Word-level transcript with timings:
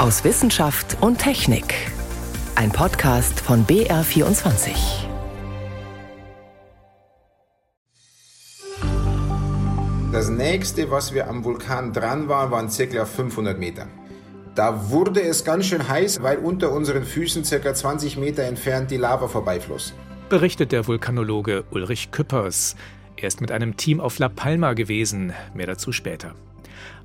aus 0.00 0.24
Wissenschaft 0.24 0.96
und 1.02 1.18
Technik. 1.18 1.74
Ein 2.54 2.72
Podcast 2.72 3.38
von 3.38 3.66
BR24. 3.66 4.70
Das 10.10 10.30
nächste, 10.30 10.90
was 10.90 11.12
wir 11.12 11.28
am 11.28 11.44
Vulkan 11.44 11.92
dran 11.92 12.28
waren, 12.30 12.50
waren 12.50 12.68
ca. 12.68 13.04
500 13.04 13.58
Meter. 13.58 13.88
Da 14.54 14.88
wurde 14.88 15.20
es 15.20 15.44
ganz 15.44 15.66
schön 15.66 15.86
heiß, 15.86 16.22
weil 16.22 16.38
unter 16.38 16.72
unseren 16.72 17.04
Füßen 17.04 17.42
ca. 17.42 17.74
20 17.74 18.16
Meter 18.16 18.44
entfernt 18.44 18.90
die 18.90 18.96
Lava 18.96 19.28
vorbeifloss. 19.28 19.92
Berichtet 20.30 20.72
der 20.72 20.86
Vulkanologe 20.86 21.64
Ulrich 21.72 22.10
Küppers. 22.10 22.74
Er 23.16 23.28
ist 23.28 23.42
mit 23.42 23.52
einem 23.52 23.76
Team 23.76 24.00
auf 24.00 24.18
La 24.18 24.30
Palma 24.30 24.72
gewesen. 24.72 25.34
Mehr 25.52 25.66
dazu 25.66 25.92
später. 25.92 26.34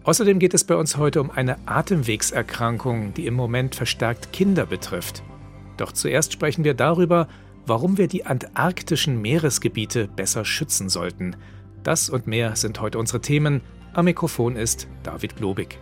Außerdem 0.06 0.38
geht 0.38 0.54
es 0.54 0.64
bei 0.64 0.76
uns 0.76 0.98
heute 0.98 1.20
um 1.20 1.32
eine 1.32 1.58
Atemwegserkrankung, 1.68 3.16
die 3.16 3.26
im 3.26 3.34
Moment 3.34 3.74
verstärkt 3.74 4.32
Kinder 4.32 4.68
betrifft. 4.68 5.24
Doch 5.78 5.92
zuerst 5.92 6.32
sprechen 6.32 6.64
wir 6.64 6.76
darüber, 6.76 7.28
warum 7.66 7.98
wir 7.98 8.08
die 8.08 8.24
antarktischen 8.24 9.20
Meeresgebiete 9.20 10.08
besser 10.08 10.46
schützen 10.46 10.90
sollten. 10.90 11.36
Das 11.82 12.12
und 12.12 12.28
mehr 12.28 12.56
sind 12.56 12.80
heute 12.82 13.00
unsere 13.00 13.20
Themen. 13.20 13.62
Am 13.94 14.06
Mikrofon 14.06 14.56
ist 14.58 14.88
David 15.02 15.38
Globig. 15.38 15.80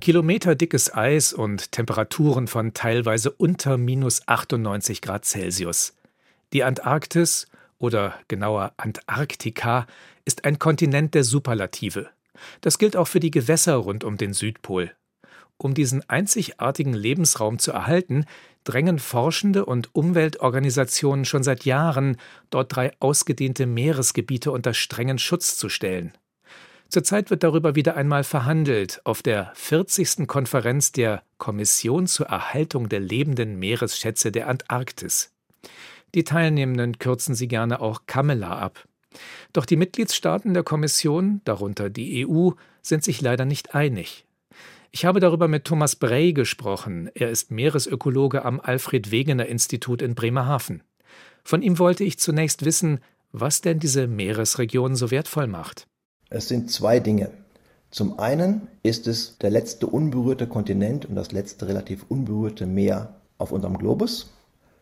Kilometerdickes 0.00 0.92
Eis 0.92 1.32
und 1.32 1.70
Temperaturen 1.70 2.48
von 2.48 2.74
teilweise 2.74 3.30
unter 3.30 3.78
minus 3.78 4.26
98 4.26 5.00
Grad 5.00 5.24
Celsius. 5.24 5.94
Die 6.52 6.64
Antarktis 6.64 7.46
oder 7.82 8.14
genauer 8.28 8.72
Antarktika 8.76 9.86
ist 10.24 10.44
ein 10.44 10.58
Kontinent 10.58 11.14
der 11.14 11.24
Superlative. 11.24 12.08
Das 12.60 12.78
gilt 12.78 12.96
auch 12.96 13.08
für 13.08 13.20
die 13.20 13.30
Gewässer 13.30 13.74
rund 13.74 14.04
um 14.04 14.16
den 14.16 14.32
Südpol. 14.32 14.92
Um 15.58 15.74
diesen 15.74 16.08
einzigartigen 16.08 16.92
Lebensraum 16.92 17.58
zu 17.58 17.72
erhalten, 17.72 18.24
drängen 18.64 18.98
Forschende 18.98 19.64
und 19.64 19.94
Umweltorganisationen 19.94 21.24
schon 21.24 21.42
seit 21.42 21.64
Jahren, 21.64 22.16
dort 22.50 22.74
drei 22.74 22.92
ausgedehnte 23.00 23.66
Meeresgebiete 23.66 24.50
unter 24.50 24.74
strengen 24.74 25.18
Schutz 25.18 25.56
zu 25.56 25.68
stellen. 25.68 26.12
Zurzeit 26.88 27.30
wird 27.30 27.42
darüber 27.42 27.74
wieder 27.74 27.96
einmal 27.96 28.22
verhandelt 28.22 29.00
auf 29.04 29.22
der 29.22 29.52
40. 29.54 30.26
Konferenz 30.26 30.92
der 30.92 31.22
Kommission 31.38 32.06
zur 32.06 32.26
Erhaltung 32.26 32.88
der 32.88 33.00
lebenden 33.00 33.58
Meeresschätze 33.58 34.30
der 34.30 34.48
Antarktis. 34.48 35.32
Die 36.14 36.24
Teilnehmenden 36.24 36.98
kürzen 36.98 37.34
sie 37.34 37.48
gerne 37.48 37.80
auch 37.80 38.02
Kamela 38.06 38.58
ab. 38.58 38.86
Doch 39.52 39.66
die 39.66 39.76
Mitgliedstaaten 39.76 40.54
der 40.54 40.62
Kommission, 40.62 41.40
darunter 41.44 41.90
die 41.90 42.26
EU, 42.26 42.50
sind 42.82 43.04
sich 43.04 43.20
leider 43.20 43.44
nicht 43.44 43.74
einig. 43.74 44.26
Ich 44.90 45.04
habe 45.06 45.20
darüber 45.20 45.48
mit 45.48 45.64
Thomas 45.64 45.96
Brey 45.96 46.32
gesprochen. 46.32 47.10
Er 47.14 47.30
ist 47.30 47.50
Meeresökologe 47.50 48.44
am 48.44 48.60
Alfred 48.60 49.10
Wegener 49.10 49.46
Institut 49.46 50.02
in 50.02 50.14
Bremerhaven. 50.14 50.82
Von 51.44 51.62
ihm 51.62 51.78
wollte 51.78 52.04
ich 52.04 52.18
zunächst 52.18 52.64
wissen, 52.64 53.00
was 53.32 53.62
denn 53.62 53.78
diese 53.78 54.06
Meeresregion 54.06 54.94
so 54.94 55.10
wertvoll 55.10 55.46
macht. 55.46 55.86
Es 56.28 56.48
sind 56.48 56.70
zwei 56.70 57.00
Dinge. 57.00 57.30
Zum 57.90 58.18
einen 58.18 58.68
ist 58.82 59.06
es 59.06 59.38
der 59.38 59.50
letzte 59.50 59.86
unberührte 59.86 60.46
Kontinent 60.46 61.06
und 61.06 61.14
das 61.14 61.32
letzte 61.32 61.68
relativ 61.68 62.04
unberührte 62.08 62.66
Meer 62.66 63.14
auf 63.38 63.52
unserem 63.52 63.78
Globus. 63.78 64.30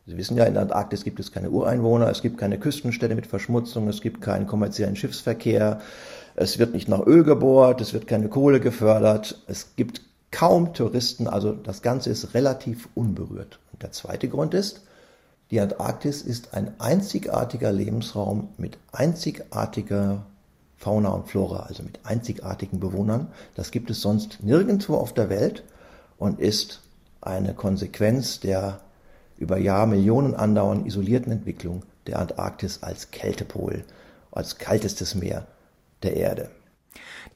Sie 0.06 0.16
wissen 0.16 0.36
ja, 0.36 0.44
in 0.44 0.54
der 0.54 0.62
Antarktis 0.62 1.04
gibt 1.04 1.20
es 1.20 1.30
keine 1.30 1.50
Ureinwohner, 1.50 2.08
es 2.08 2.22
gibt 2.22 2.38
keine 2.38 2.58
Küstenstädte 2.58 3.14
mit 3.14 3.26
Verschmutzung, 3.26 3.88
es 3.88 4.00
gibt 4.00 4.20
keinen 4.20 4.46
kommerziellen 4.46 4.96
Schiffsverkehr, 4.96 5.80
es 6.36 6.58
wird 6.58 6.72
nicht 6.72 6.88
nach 6.88 7.06
Öl 7.06 7.22
gebohrt, 7.22 7.80
es 7.80 7.92
wird 7.92 8.06
keine 8.06 8.28
Kohle 8.28 8.60
gefördert, 8.60 9.42
es 9.46 9.76
gibt 9.76 10.02
kaum 10.30 10.74
Touristen, 10.74 11.26
also 11.26 11.52
das 11.52 11.82
Ganze 11.82 12.10
ist 12.10 12.34
relativ 12.34 12.88
unberührt. 12.94 13.58
Und 13.72 13.82
der 13.82 13.92
zweite 13.92 14.28
Grund 14.28 14.54
ist, 14.54 14.82
die 15.50 15.60
Antarktis 15.60 16.22
ist 16.22 16.54
ein 16.54 16.72
einzigartiger 16.78 17.72
Lebensraum 17.72 18.48
mit 18.56 18.78
einzigartiger 18.92 20.24
Fauna 20.76 21.10
und 21.10 21.28
Flora, 21.28 21.64
also 21.64 21.82
mit 21.82 21.98
einzigartigen 22.04 22.80
Bewohnern. 22.80 23.28
Das 23.54 23.70
gibt 23.70 23.90
es 23.90 24.00
sonst 24.00 24.42
nirgendwo 24.42 24.94
auf 24.94 25.12
der 25.12 25.28
Welt 25.28 25.64
und 26.18 26.40
ist 26.40 26.80
eine 27.20 27.52
Konsequenz 27.52 28.40
der 28.40 28.80
über 29.40 29.58
Jahrmillionen 29.58 30.36
andauernden 30.36 30.86
isolierten 30.86 31.32
Entwicklung 31.32 31.82
der 32.06 32.20
Antarktis 32.20 32.82
als 32.82 33.10
Kältepol, 33.10 33.84
als 34.30 34.58
kaltestes 34.58 35.16
Meer 35.16 35.46
der 36.02 36.16
Erde. 36.16 36.50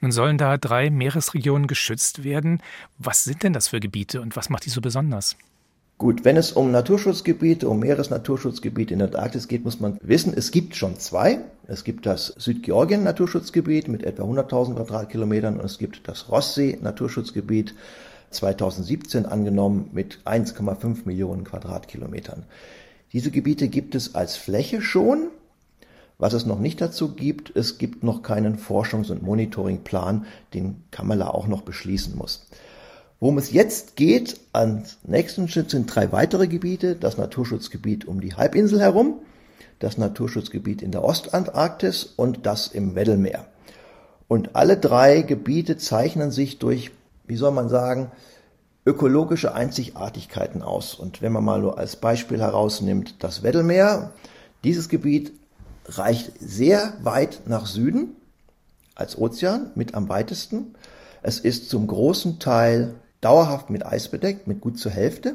Nun 0.01 0.13
sollen 0.13 0.39
da 0.39 0.57
drei 0.57 0.91
Meeresregionen 0.91 1.67
geschützt 1.67 2.25
werden. 2.25 2.63
Was 2.99 3.25
sind 3.25 3.43
denn 3.43 3.53
das 3.53 3.69
für 3.69 3.81
Gebiete 3.81 4.21
und 4.21 4.37
was 4.37 4.51
macht 4.51 4.67
die 4.67 4.71
so 4.71 4.81
besonders? 4.81 5.37
Gut, 5.97 6.25
wenn 6.25 6.37
es 6.37 6.53
um 6.53 6.73
Naturschutzgebiete, 6.73 7.69
um 7.69 7.79
Meeresnaturschutzgebiete 7.79 8.93
in 8.93 8.99
der 8.99 9.09
Antarktis 9.09 9.47
geht, 9.47 9.65
muss 9.65 9.79
man 9.79 9.97
wissen, 10.03 10.35
es 10.37 10.51
gibt 10.51 10.75
schon 10.75 10.99
zwei. 10.99 11.39
Es 11.69 11.85
gibt 11.85 12.05
das 12.05 12.35
Südgeorgien-Naturschutzgebiet 12.37 13.89
mit 13.89 14.03
etwa 14.03 14.25
100.000 14.25 14.75
Quadratkilometern 14.75 15.59
und 15.59 15.65
es 15.65 15.79
gibt 15.79 16.07
das 16.09 16.29
Rossee-Naturschutzgebiet 16.31 17.75
2017 18.35 19.27
angenommen 19.27 19.91
mit 19.93 20.19
1,5 20.25 21.07
Millionen 21.07 21.45
Quadratkilometern. 21.45 22.45
Diese 23.13 23.31
Gebiete 23.31 23.69
gibt 23.69 23.95
es 23.95 24.15
als 24.15 24.37
Fläche 24.37 24.83
schon. 24.83 25.29
Was 26.19 26.33
es 26.33 26.47
noch 26.47 26.59
nicht 26.59 26.81
dazu 26.81 27.15
gibt, 27.15 27.55
es 27.57 27.79
gibt 27.79 28.05
noch 28.05 28.23
keinen 28.23 28.59
Forschungs- 28.59 29.11
und 29.11 29.23
Monitoringplan, 29.23 30.27
den 30.53 30.85
Kamala 30.91 31.29
auch 31.29 31.47
noch 31.47 31.63
beschließen 31.63 32.17
muss. 32.17 32.47
Worum 33.21 33.39
es 33.39 33.53
jetzt 33.53 33.97
geht, 33.97 34.39
als 34.53 34.99
nächsten 35.05 35.49
Schritt 35.49 35.71
sind 35.71 35.87
drei 35.87 36.13
weitere 36.13 36.47
Gebiete. 36.47 36.95
Das 36.95 37.17
Naturschutzgebiet 37.17 38.05
um 38.05 38.21
die 38.21 38.35
Halbinsel 38.35 38.81
herum, 38.81 39.21
das 39.79 39.99
Naturschutzgebiet 39.99 40.83
in 40.83 40.91
der 40.91 41.05
Ostantarktis 41.05 42.05
und 42.05 42.47
das 42.47 42.69
im 42.69 42.95
Weddellmeer. 42.95 43.47
Und 44.29 44.57
alle 44.57 44.77
drei 44.77 45.23
Gebiete 45.23 45.77
zeichnen 45.77 46.31
sich 46.31 46.59
durch 46.59 46.91
wie 47.27 47.37
soll 47.37 47.51
man 47.53 47.69
sagen, 47.69 48.11
ökologische 48.87 49.55
Einzigartigkeiten 49.55 50.63
aus. 50.63 50.95
Und 50.95 51.23
wenn 51.23 51.33
man 51.33 51.45
mal 51.45 51.61
nur 51.61 51.79
als 51.79 51.97
Beispiel 51.97 52.41
herausnimmt 52.41 53.23
das 53.23 53.43
Weddellmeer, 53.43 54.13
dieses 54.63 54.89
Gebiet 54.89 55.33
reicht 55.87 56.33
sehr 56.41 56.95
weit 57.03 57.43
nach 57.47 57.67
Süden 57.67 58.17
als 58.95 59.19
Ozean, 59.19 59.71
mit 59.75 59.95
am 59.95 60.09
weitesten. 60.09 60.75
Es 61.23 61.39
ist 61.41 61.69
zum 61.69 61.87
großen 61.87 62.39
Teil 62.39 62.95
dauerhaft 63.21 63.71
mit 63.71 63.85
Eis 63.85 64.09
bedeckt, 64.09 64.47
mit 64.47 64.61
gut 64.61 64.79
zur 64.79 64.93
Hälfte. 64.93 65.35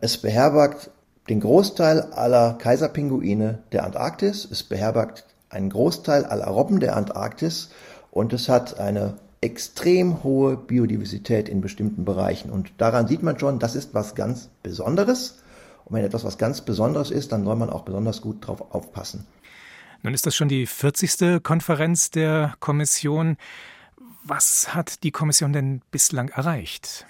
Es 0.00 0.18
beherbergt 0.18 0.90
den 1.28 1.40
Großteil 1.40 2.00
aller 2.12 2.54
Kaiserpinguine 2.54 3.58
der 3.72 3.84
Antarktis. 3.84 4.46
Es 4.50 4.62
beherbergt 4.62 5.24
einen 5.50 5.70
Großteil 5.70 6.24
aller 6.24 6.46
Robben 6.46 6.80
der 6.80 6.96
Antarktis 6.96 7.70
und 8.10 8.32
es 8.32 8.48
hat 8.48 8.78
eine 8.78 9.14
extrem 9.40 10.22
hohe 10.24 10.56
Biodiversität 10.56 11.48
in 11.48 11.60
bestimmten 11.60 12.04
Bereichen. 12.04 12.50
Und 12.50 12.72
daran 12.78 13.06
sieht 13.06 13.22
man 13.22 13.38
schon, 13.38 13.58
das 13.58 13.74
ist 13.74 13.94
was 13.94 14.14
ganz 14.14 14.50
Besonderes. 14.62 15.42
Und 15.84 15.96
wenn 15.96 16.04
etwas 16.04 16.24
was 16.24 16.38
ganz 16.38 16.60
Besonderes 16.60 17.10
ist, 17.10 17.32
dann 17.32 17.44
soll 17.44 17.56
man 17.56 17.70
auch 17.70 17.84
besonders 17.84 18.20
gut 18.20 18.46
drauf 18.46 18.74
aufpassen. 18.74 19.26
Nun 20.02 20.14
ist 20.14 20.26
das 20.26 20.36
schon 20.36 20.48
die 20.48 20.66
40. 20.66 21.42
Konferenz 21.42 22.10
der 22.10 22.54
Kommission. 22.60 23.36
Was 24.24 24.74
hat 24.74 25.02
die 25.02 25.10
Kommission 25.10 25.52
denn 25.52 25.82
bislang 25.90 26.28
erreicht? 26.28 27.06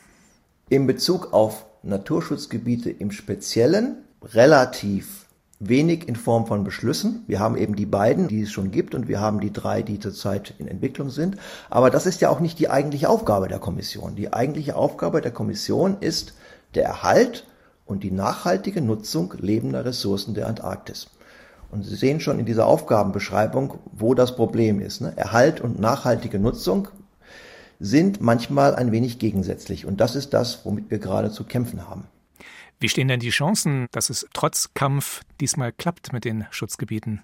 In 0.68 0.86
Bezug 0.86 1.32
auf 1.32 1.66
Naturschutzgebiete 1.82 2.90
im 2.90 3.10
Speziellen 3.10 4.04
relativ 4.22 5.27
wenig 5.60 6.06
in 6.08 6.16
Form 6.16 6.46
von 6.46 6.64
Beschlüssen. 6.64 7.24
Wir 7.26 7.40
haben 7.40 7.56
eben 7.56 7.74
die 7.74 7.86
beiden, 7.86 8.28
die 8.28 8.42
es 8.42 8.52
schon 8.52 8.70
gibt, 8.70 8.94
und 8.94 9.08
wir 9.08 9.20
haben 9.20 9.40
die 9.40 9.52
drei, 9.52 9.82
die 9.82 9.98
zurzeit 9.98 10.54
in 10.58 10.68
Entwicklung 10.68 11.10
sind. 11.10 11.36
Aber 11.68 11.90
das 11.90 12.06
ist 12.06 12.20
ja 12.20 12.30
auch 12.30 12.40
nicht 12.40 12.58
die 12.58 12.70
eigentliche 12.70 13.08
Aufgabe 13.08 13.48
der 13.48 13.58
Kommission. 13.58 14.14
Die 14.14 14.32
eigentliche 14.32 14.76
Aufgabe 14.76 15.20
der 15.20 15.32
Kommission 15.32 15.96
ist 16.00 16.34
der 16.74 16.84
Erhalt 16.84 17.46
und 17.86 18.02
die 18.04 18.10
nachhaltige 18.10 18.80
Nutzung 18.80 19.34
lebender 19.38 19.84
Ressourcen 19.84 20.34
der 20.34 20.46
Antarktis. 20.46 21.08
Und 21.70 21.84
Sie 21.84 21.96
sehen 21.96 22.20
schon 22.20 22.38
in 22.38 22.46
dieser 22.46 22.66
Aufgabenbeschreibung, 22.66 23.78
wo 23.92 24.14
das 24.14 24.36
Problem 24.36 24.80
ist. 24.80 25.00
Ne? 25.00 25.12
Erhalt 25.16 25.60
und 25.60 25.78
nachhaltige 25.78 26.38
Nutzung 26.38 26.88
sind 27.80 28.20
manchmal 28.20 28.74
ein 28.74 28.92
wenig 28.92 29.18
gegensätzlich. 29.18 29.86
Und 29.86 30.00
das 30.00 30.16
ist 30.16 30.34
das, 30.34 30.64
womit 30.64 30.90
wir 30.90 30.98
gerade 30.98 31.30
zu 31.30 31.44
kämpfen 31.44 31.88
haben. 31.88 32.06
Wie 32.80 32.88
stehen 32.88 33.08
denn 33.08 33.18
die 33.18 33.30
Chancen, 33.30 33.88
dass 33.90 34.08
es 34.08 34.26
trotz 34.32 34.70
Kampf 34.74 35.22
diesmal 35.40 35.72
klappt 35.72 36.12
mit 36.12 36.24
den 36.24 36.46
Schutzgebieten? 36.50 37.22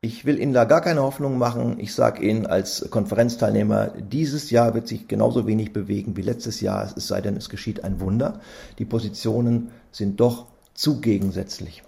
Ich 0.00 0.24
will 0.24 0.40
Ihnen 0.40 0.52
da 0.52 0.64
gar 0.64 0.80
keine 0.80 1.02
Hoffnung 1.02 1.38
machen. 1.38 1.78
Ich 1.78 1.94
sage 1.94 2.22
Ihnen 2.22 2.44
als 2.44 2.90
Konferenzteilnehmer, 2.90 3.92
dieses 3.98 4.50
Jahr 4.50 4.74
wird 4.74 4.88
sich 4.88 5.06
genauso 5.06 5.46
wenig 5.46 5.72
bewegen 5.72 6.16
wie 6.16 6.22
letztes 6.22 6.60
Jahr, 6.60 6.92
es 6.96 7.06
sei 7.06 7.20
denn, 7.20 7.36
es 7.36 7.48
geschieht 7.48 7.84
ein 7.84 8.00
Wunder. 8.00 8.40
Die 8.78 8.84
Positionen 8.84 9.70
sind 9.92 10.18
doch 10.18 10.46
zu 10.74 11.00
gegensätzlich. 11.00 11.84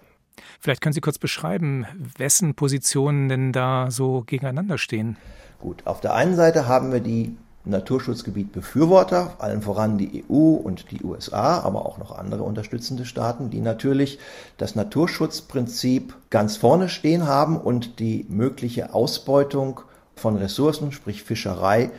Vielleicht 0.61 0.81
können 0.81 0.93
Sie 0.93 1.01
kurz 1.01 1.19
beschreiben, 1.19 1.87
wessen 2.17 2.55
Positionen 2.55 3.29
denn 3.29 3.53
da 3.53 3.91
so 3.91 4.23
gegeneinander 4.27 4.79
stehen. 4.79 5.17
Gut, 5.61 5.87
auf 5.87 6.01
der 6.01 6.15
einen 6.15 6.37
Seite 6.37 6.69
haben 6.69 6.93
wir 6.93 7.01
die 7.01 7.37
Naturschutzgebietbefürworter, 7.65 9.35
allen 9.39 9.63
voran 9.63 9.99
die 9.99 10.25
EU 10.29 10.55
und 10.55 10.91
die 10.91 11.03
USA, 11.05 11.61
aber 11.61 11.85
auch 11.87 11.99
noch 11.99 12.17
andere 12.17 12.43
unterstützende 12.43 13.05
Staaten, 13.05 13.51
die 13.51 13.61
natürlich 13.61 14.19
das 14.57 14.75
Naturschutzprinzip 14.75 16.15
ganz 16.31 16.57
vorne 16.57 16.89
stehen 16.89 17.27
haben 17.27 17.61
und 17.61 17.99
die 17.99 18.25
mögliche 18.29 18.95
Ausbeutung 18.95 19.81
von 20.17 20.37
Ressourcen, 20.37 20.93
sprich 20.93 21.23
Fischerei, 21.23 21.91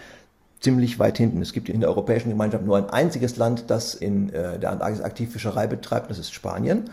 ziemlich 0.59 0.99
weit 0.99 1.17
hinten. 1.17 1.41
Es 1.41 1.53
gibt 1.53 1.69
in 1.69 1.79
der 1.79 1.89
Europäischen 1.89 2.29
Gemeinschaft 2.29 2.65
nur 2.65 2.77
ein 2.77 2.89
einziges 2.89 3.37
Land, 3.37 3.65
das 3.67 3.95
in 3.95 4.29
äh, 4.33 4.59
der 4.59 4.71
Antarktis 4.71 5.01
aktiv 5.01 5.31
Fischerei 5.31 5.67
betreibt, 5.67 6.09
das 6.09 6.19
ist 6.19 6.33
Spanien. 6.33 6.89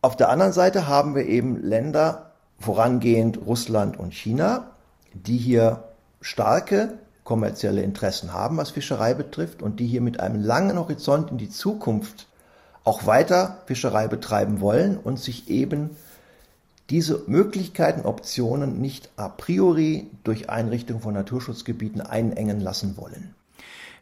Auf 0.00 0.16
der 0.16 0.30
anderen 0.30 0.52
Seite 0.52 0.88
haben 0.88 1.14
wir 1.14 1.26
eben 1.26 1.62
Länder, 1.62 2.32
vorangehend 2.58 3.40
Russland 3.44 3.98
und 3.98 4.14
China, 4.14 4.70
die 5.12 5.36
hier 5.36 5.84
starke 6.20 6.98
kommerzielle 7.24 7.82
Interessen 7.82 8.32
haben, 8.32 8.56
was 8.56 8.70
Fischerei 8.70 9.14
betrifft, 9.14 9.62
und 9.62 9.80
die 9.80 9.86
hier 9.86 10.00
mit 10.00 10.20
einem 10.20 10.42
langen 10.42 10.78
Horizont 10.78 11.30
in 11.30 11.38
die 11.38 11.50
Zukunft 11.50 12.26
auch 12.84 13.06
weiter 13.06 13.62
Fischerei 13.66 14.08
betreiben 14.08 14.60
wollen 14.60 14.96
und 14.96 15.18
sich 15.20 15.48
eben 15.48 15.90
diese 16.90 17.22
Möglichkeiten, 17.26 18.04
Optionen 18.04 18.80
nicht 18.80 19.10
a 19.16 19.28
priori 19.28 20.10
durch 20.24 20.50
Einrichtung 20.50 21.00
von 21.00 21.14
Naturschutzgebieten 21.14 22.00
einengen 22.00 22.60
lassen 22.60 22.96
wollen. 22.96 23.34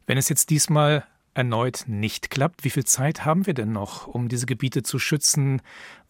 Wenn 0.06 0.18
es 0.18 0.28
jetzt 0.28 0.50
diesmal 0.50 1.04
erneut 1.34 1.84
nicht 1.86 2.30
klappt, 2.30 2.64
wie 2.64 2.70
viel 2.70 2.84
Zeit 2.84 3.24
haben 3.24 3.46
wir 3.46 3.54
denn 3.54 3.72
noch, 3.72 4.08
um 4.08 4.28
diese 4.28 4.46
Gebiete 4.46 4.82
zu 4.82 4.98
schützen? 4.98 5.62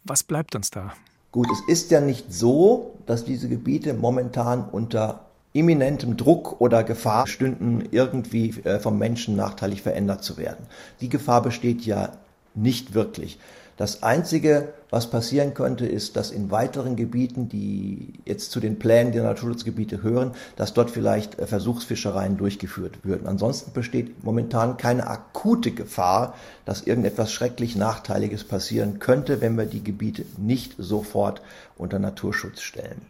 Was 0.05 0.23
bleibt 0.23 0.55
uns 0.55 0.71
da? 0.71 0.95
Gut, 1.33 1.49
es 1.53 1.61
ist 1.69 1.91
ja 1.91 2.01
nicht 2.01 2.33
so, 2.33 2.99
dass 3.07 3.25
diese 3.25 3.49
Gebiete 3.49 3.93
momentan 3.95 4.65
unter 4.65 5.30
imminentem 5.53 6.17
Druck 6.17 6.61
oder 6.61 6.85
Gefahr 6.85 7.27
stünden, 7.27 7.89
irgendwie 7.91 8.51
äh, 8.65 8.79
vom 8.79 8.99
Menschen 8.99 9.37
nachteilig 9.37 9.83
verändert 9.83 10.23
zu 10.23 10.37
werden. 10.37 10.67
Die 11.01 11.09
Gefahr 11.09 11.43
besteht 11.43 11.83
ja 11.83 12.13
nicht 12.55 12.95
wirklich. 12.95 13.39
Das 13.81 14.03
Einzige, 14.03 14.75
was 14.91 15.09
passieren 15.09 15.55
könnte, 15.55 15.87
ist, 15.87 16.15
dass 16.17 16.33
in 16.33 16.51
weiteren 16.51 16.97
Gebieten, 16.97 17.49
die 17.49 18.13
jetzt 18.27 18.51
zu 18.51 18.61
den 18.61 18.79
Plänen 18.79 19.13
der 19.13 19.23
Naturschutzgebiete 19.23 20.03
hören, 20.03 20.33
dass 20.57 20.75
dort 20.75 20.91
vielleicht 20.91 21.39
äh, 21.39 21.47
Versuchsfischereien 21.47 22.37
durchgeführt 22.37 22.99
würden. 23.05 23.27
Ansonsten 23.27 23.73
besteht 23.73 24.23
momentan 24.23 24.77
keine 24.77 25.07
akute 25.07 25.71
Gefahr, 25.71 26.35
dass 26.67 26.83
irgendetwas 26.83 27.33
schrecklich 27.33 27.75
Nachteiliges 27.75 28.45
passieren 28.45 28.99
könnte, 28.99 29.41
wenn 29.41 29.57
wir 29.57 29.65
die 29.65 29.83
Gebiete 29.83 30.27
nicht 30.37 30.75
sofort 30.77 31.41
unter 31.79 31.99
Naturschutz 31.99 32.61
stellen. 32.61 33.01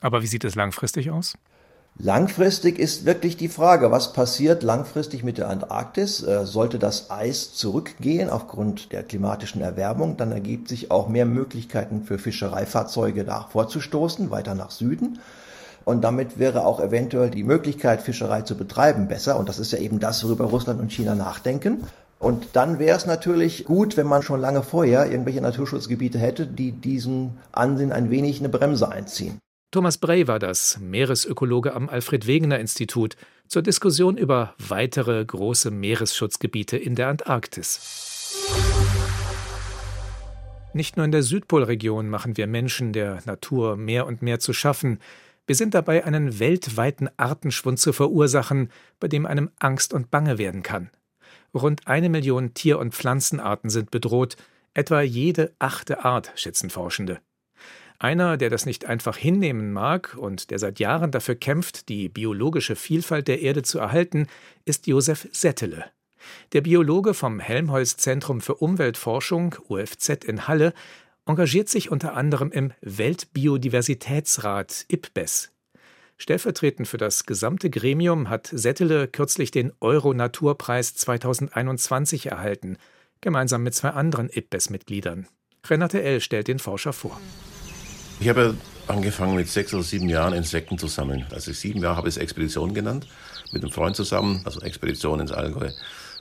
Aber 0.00 0.20
wie 0.22 0.26
sieht 0.26 0.42
es 0.42 0.56
langfristig 0.56 1.12
aus? 1.12 1.34
Langfristig 1.98 2.78
ist 2.78 3.04
wirklich 3.04 3.36
die 3.36 3.48
Frage, 3.48 3.90
was 3.90 4.14
passiert 4.14 4.62
langfristig 4.62 5.22
mit 5.22 5.36
der 5.36 5.48
Antarktis? 5.48 6.22
Äh, 6.22 6.46
sollte 6.46 6.78
das 6.78 7.10
Eis 7.10 7.52
zurückgehen 7.52 8.30
aufgrund 8.30 8.92
der 8.92 9.02
klimatischen 9.02 9.60
Erwärmung, 9.60 10.16
dann 10.16 10.32
ergibt 10.32 10.68
sich 10.68 10.90
auch 10.90 11.08
mehr 11.08 11.26
Möglichkeiten 11.26 12.02
für 12.02 12.18
Fischereifahrzeuge 12.18 13.24
da 13.24 13.46
vorzustoßen, 13.52 14.30
weiter 14.30 14.54
nach 14.54 14.70
Süden. 14.70 15.20
Und 15.84 16.02
damit 16.02 16.38
wäre 16.38 16.64
auch 16.64 16.80
eventuell 16.80 17.30
die 17.30 17.44
Möglichkeit, 17.44 18.00
Fischerei 18.02 18.42
zu 18.42 18.56
betreiben, 18.56 19.08
besser. 19.08 19.38
Und 19.38 19.48
das 19.48 19.58
ist 19.58 19.72
ja 19.72 19.78
eben 19.78 20.00
das, 20.00 20.24
worüber 20.24 20.46
Russland 20.46 20.80
und 20.80 20.92
China 20.92 21.14
nachdenken. 21.14 21.84
Und 22.18 22.46
dann 22.54 22.78
wäre 22.78 22.96
es 22.96 23.04
natürlich 23.04 23.64
gut, 23.64 23.96
wenn 23.96 24.06
man 24.06 24.22
schon 24.22 24.40
lange 24.40 24.62
vorher 24.62 25.10
irgendwelche 25.10 25.40
Naturschutzgebiete 25.40 26.18
hätte, 26.18 26.46
die 26.46 26.72
diesem 26.72 27.32
Ansehen 27.50 27.92
ein 27.92 28.10
wenig 28.10 28.38
eine 28.38 28.48
Bremse 28.48 28.90
einziehen. 28.90 29.38
Thomas 29.72 29.96
Brey 29.96 30.28
war 30.28 30.38
das, 30.38 30.78
Meeresökologe 30.80 31.72
am 31.72 31.88
Alfred 31.88 32.26
Wegener 32.26 32.60
Institut, 32.60 33.16
zur 33.48 33.62
Diskussion 33.62 34.18
über 34.18 34.54
weitere 34.58 35.24
große 35.24 35.70
Meeresschutzgebiete 35.70 36.76
in 36.76 36.94
der 36.94 37.08
Antarktis. 37.08 38.44
Nicht 40.74 40.98
nur 40.98 41.06
in 41.06 41.10
der 41.10 41.22
Südpolregion 41.22 42.10
machen 42.10 42.36
wir 42.36 42.46
Menschen 42.46 42.92
der 42.92 43.22
Natur 43.24 43.78
mehr 43.78 44.06
und 44.06 44.20
mehr 44.20 44.40
zu 44.40 44.52
schaffen. 44.52 44.98
Wir 45.46 45.56
sind 45.56 45.72
dabei, 45.72 46.04
einen 46.04 46.38
weltweiten 46.38 47.08
Artenschwund 47.16 47.78
zu 47.78 47.94
verursachen, 47.94 48.70
bei 49.00 49.08
dem 49.08 49.24
einem 49.24 49.48
Angst 49.58 49.94
und 49.94 50.10
Bange 50.10 50.36
werden 50.36 50.62
kann. 50.62 50.90
Rund 51.54 51.86
eine 51.86 52.10
Million 52.10 52.52
Tier- 52.52 52.78
und 52.78 52.92
Pflanzenarten 52.92 53.70
sind 53.70 53.90
bedroht, 53.90 54.36
etwa 54.74 55.00
jede 55.00 55.54
achte 55.58 56.04
Art, 56.04 56.30
schätzen 56.34 56.68
Forschende. 56.68 57.20
Einer, 58.02 58.36
der 58.36 58.50
das 58.50 58.66
nicht 58.66 58.84
einfach 58.86 59.16
hinnehmen 59.16 59.72
mag 59.72 60.16
und 60.18 60.50
der 60.50 60.58
seit 60.58 60.80
Jahren 60.80 61.12
dafür 61.12 61.36
kämpft, 61.36 61.88
die 61.88 62.08
biologische 62.08 62.74
Vielfalt 62.74 63.28
der 63.28 63.42
Erde 63.42 63.62
zu 63.62 63.78
erhalten, 63.78 64.26
ist 64.64 64.88
Josef 64.88 65.28
Settele. 65.30 65.84
Der 66.52 66.62
Biologe 66.62 67.14
vom 67.14 67.38
Helmholtz 67.38 67.96
Zentrum 67.96 68.40
für 68.40 68.56
Umweltforschung 68.56 69.54
UFZ 69.68 70.24
in 70.24 70.48
Halle 70.48 70.74
engagiert 71.26 71.68
sich 71.68 71.92
unter 71.92 72.16
anderem 72.16 72.50
im 72.50 72.72
Weltbiodiversitätsrat 72.80 74.86
IPBES. 74.88 75.52
Stellvertretend 76.18 76.88
für 76.88 76.98
das 76.98 77.24
gesamte 77.24 77.70
Gremium 77.70 78.28
hat 78.28 78.50
Settele 78.52 79.06
kürzlich 79.06 79.52
den 79.52 79.70
Euro-Naturpreis 79.78 80.96
2021 80.96 82.26
erhalten, 82.26 82.78
gemeinsam 83.20 83.62
mit 83.62 83.76
zwei 83.76 83.90
anderen 83.90 84.28
IPBES-Mitgliedern. 84.28 85.28
Renate 85.64 86.02
L. 86.02 86.20
stellt 86.20 86.48
den 86.48 86.58
Forscher 86.58 86.92
vor. 86.92 87.20
Ich 88.22 88.28
habe 88.28 88.54
angefangen 88.86 89.34
mit 89.34 89.48
sechs 89.48 89.74
oder 89.74 89.82
sieben 89.82 90.08
Jahren 90.08 90.32
Insekten 90.32 90.78
zu 90.78 90.86
sammeln. 90.86 91.26
Als 91.32 91.48
ich 91.48 91.58
sieben 91.58 91.82
Jahre 91.82 91.96
habe 91.96 92.08
ich 92.08 92.14
es 92.14 92.22
Expedition 92.22 92.72
genannt, 92.72 93.08
mit 93.50 93.64
einem 93.64 93.72
Freund 93.72 93.96
zusammen, 93.96 94.42
also 94.44 94.60
Expedition 94.60 95.18
ins 95.18 95.32
Allgäu. 95.32 95.70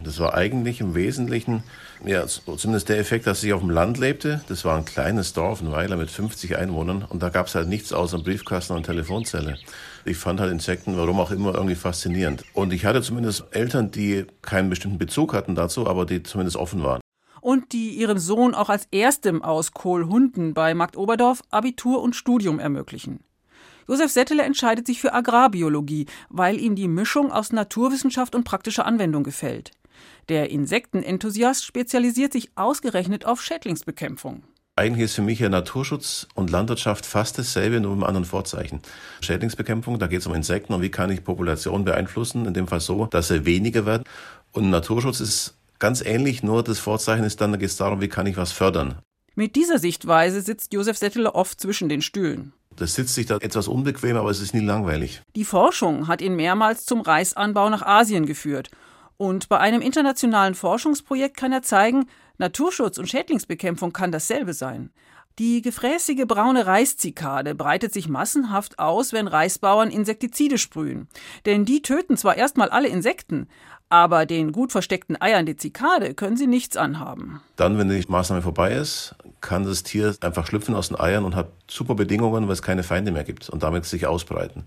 Das 0.04 0.18
war 0.18 0.34
eigentlich 0.34 0.82
im 0.82 0.96
Wesentlichen, 0.96 1.62
ja, 2.04 2.26
zumindest 2.26 2.90
der 2.90 2.98
Effekt, 2.98 3.28
dass 3.28 3.44
ich 3.44 3.54
auf 3.54 3.62
dem 3.62 3.70
Land 3.70 4.00
lebte. 4.00 4.42
Das 4.50 4.66
war 4.66 4.80
ein 4.80 4.86
kleines 4.86 5.34
Dorf, 5.34 5.62
ein 5.62 5.72
Weiler 5.72 5.96
mit 5.96 6.10
50 6.10 6.58
Einwohnern 6.58 7.04
und 7.08 7.22
da 7.22 7.30
gab 7.30 7.46
es 7.46 7.54
halt 7.54 7.68
nichts 7.68 7.94
außer 7.94 8.16
einem 8.16 8.24
Briefkasten 8.24 8.74
und 8.74 8.88
Telefonzelle. 8.88 9.60
Ich 10.04 10.18
fand 10.18 10.40
halt 10.40 10.52
Insekten, 10.52 10.98
warum 10.98 11.20
auch 11.20 11.30
immer, 11.30 11.54
irgendwie 11.54 11.76
faszinierend. 11.76 12.44
Und 12.54 12.74
ich 12.74 12.84
hatte 12.84 13.04
zumindest 13.04 13.44
Eltern, 13.52 13.92
die 13.92 14.26
keinen 14.42 14.72
bestimmten 14.72 14.98
Bezug 14.98 15.36
hatten 15.36 15.54
dazu, 15.54 15.86
aber 15.86 16.08
die 16.08 16.24
zumindest 16.24 16.58
offen 16.58 16.82
waren 16.82 17.01
und 17.42 17.74
die 17.74 17.90
ihrem 17.90 18.18
Sohn 18.18 18.56
auch 18.56 18.70
als 18.70 18.88
erstem 18.92 19.44
aus 19.44 19.74
Kohlhunden 19.74 20.54
bei 20.54 20.74
Markt 20.74 20.96
Oberdorf 20.96 21.42
Abitur 21.50 22.02
und 22.02 22.16
Studium 22.16 22.60
ermöglichen. 22.60 23.20
Josef 23.88 24.12
Settele 24.12 24.44
entscheidet 24.44 24.88
sich 24.88 25.02
für 25.02 25.14
Agrarbiologie, 25.14 26.06
weil 26.30 26.62
ihm 26.62 26.76
die 26.76 26.88
Mischung 26.88 27.32
aus 27.32 27.52
Naturwissenschaft 27.52 28.36
und 28.36 28.46
praktischer 28.46 28.86
Anwendung 28.86 29.24
gefällt. 29.24 29.72
Der 30.30 30.50
Insektenenthusiast 30.50 31.66
spezialisiert 31.66 32.32
sich 32.32 32.52
ausgerechnet 32.56 33.26
auf 33.26 33.42
Schädlingsbekämpfung. 33.42 34.44
Eigentlich 34.78 35.06
ist 35.06 35.16
für 35.16 35.22
mich 35.22 35.40
ja 35.40 35.50
Naturschutz 35.50 36.28
und 36.34 36.50
Landwirtschaft 36.50 37.06
fast 37.06 37.38
dasselbe, 37.38 37.82
nur 37.82 37.92
mit 37.92 38.04
einem 38.04 38.08
anderen 38.08 38.26
Vorzeichen. 38.26 38.80
Schädlingsbekämpfung, 39.20 40.00
da 40.00 40.08
geht 40.08 40.22
es 40.22 40.28
um 40.28 40.34
Insekten 40.34 40.74
und 40.74 40.82
wie 40.82 40.90
kann 40.90 41.12
ich 41.12 41.24
Populationen 41.24 41.84
beeinflussen, 41.84 42.46
in 42.46 42.54
dem 42.54 42.68
Fall 42.68 42.80
so, 42.80 43.06
dass 43.06 43.28
sie 43.28 43.46
weniger 43.46 43.86
werden. 43.86 44.06
Und 44.54 44.70
Naturschutz 44.70 45.20
ist 45.20 45.61
Ganz 45.82 46.06
ähnlich, 46.06 46.44
nur 46.44 46.64
das 46.64 46.78
Vorzeichen 46.78 47.24
ist 47.24 47.42
dann, 47.42 47.54
da 47.54 47.58
geht 47.58 47.70
es 47.70 47.76
darum, 47.76 48.02
wie 48.02 48.08
kann 48.08 48.28
ich 48.28 48.38
was 48.38 48.52
fördern. 48.52 49.00
Mit 49.34 49.56
dieser 49.56 49.80
Sichtweise 49.80 50.42
sitzt 50.42 50.74
Josef 50.74 50.96
Settele 50.96 51.34
oft 51.34 51.60
zwischen 51.60 51.90
den 51.90 52.04
Stühlen. 52.04 52.54
Das 52.76 52.94
sitzt 52.94 53.16
sich 53.16 53.26
da 53.26 53.38
etwas 53.38 53.68
unbequem, 53.68 54.16
aber 54.16 54.30
es 54.30 54.42
ist 54.42 54.54
nie 54.54 54.64
langweilig. 54.64 55.24
Die 55.36 55.44
Forschung 55.44 56.08
hat 56.08 56.22
ihn 56.22 56.36
mehrmals 56.36 56.86
zum 56.86 57.02
Reisanbau 57.02 57.68
nach 57.72 57.82
Asien 57.82 58.28
geführt. 58.28 58.70
Und 59.18 59.50
bei 59.50 59.58
einem 59.58 59.82
internationalen 59.82 60.54
Forschungsprojekt 60.54 61.36
kann 61.36 61.52
er 61.52 61.64
zeigen, 61.64 62.06
Naturschutz 62.38 63.00
und 63.00 63.10
Schädlingsbekämpfung 63.10 63.92
kann 63.92 64.12
dasselbe 64.12 64.54
sein. 64.54 64.92
Die 65.40 65.64
gefräßige 65.64 66.26
braune 66.28 66.68
Reiszikade 66.68 67.56
breitet 67.56 67.94
sich 67.94 68.08
massenhaft 68.08 68.78
aus, 68.78 69.14
wenn 69.14 69.28
Reisbauern 69.28 69.90
Insektizide 69.90 70.60
sprühen. 70.60 71.08
Denn 71.48 71.66
die 71.66 71.82
töten 71.82 72.18
zwar 72.18 72.36
erstmal 72.36 72.70
alle 72.70 72.90
Insekten, 72.90 73.48
aber 73.92 74.26
den 74.26 74.54
gut 74.54 74.72
versteckten 74.72 75.22
Eiern 75.22 75.46
der 75.46 75.58
Zikade 75.58 76.14
können 76.14 76.38
sie 76.38 76.48
nichts 76.48 76.78
anhaben. 76.78 77.42
Dann, 77.58 77.78
wenn 77.78 77.90
die 77.90 78.04
Maßnahme 78.08 78.42
vorbei 78.42 78.72
ist, 78.74 79.16
kann 79.42 79.66
das 79.66 79.84
Tier 79.84 80.16
einfach 80.22 80.48
schlüpfen 80.48 80.76
aus 80.76 80.88
den 80.88 81.00
Eiern 81.00 81.26
und 81.26 81.36
hat 81.36 81.52
super 81.70 81.94
Bedingungen, 81.94 82.48
weil 82.48 82.54
es 82.54 82.62
keine 82.62 82.84
Feinde 82.84 83.12
mehr 83.12 83.26
gibt 83.26 83.50
und 83.50 83.64
damit 83.64 83.84
sich 83.86 84.08
ausbreiten. 84.08 84.64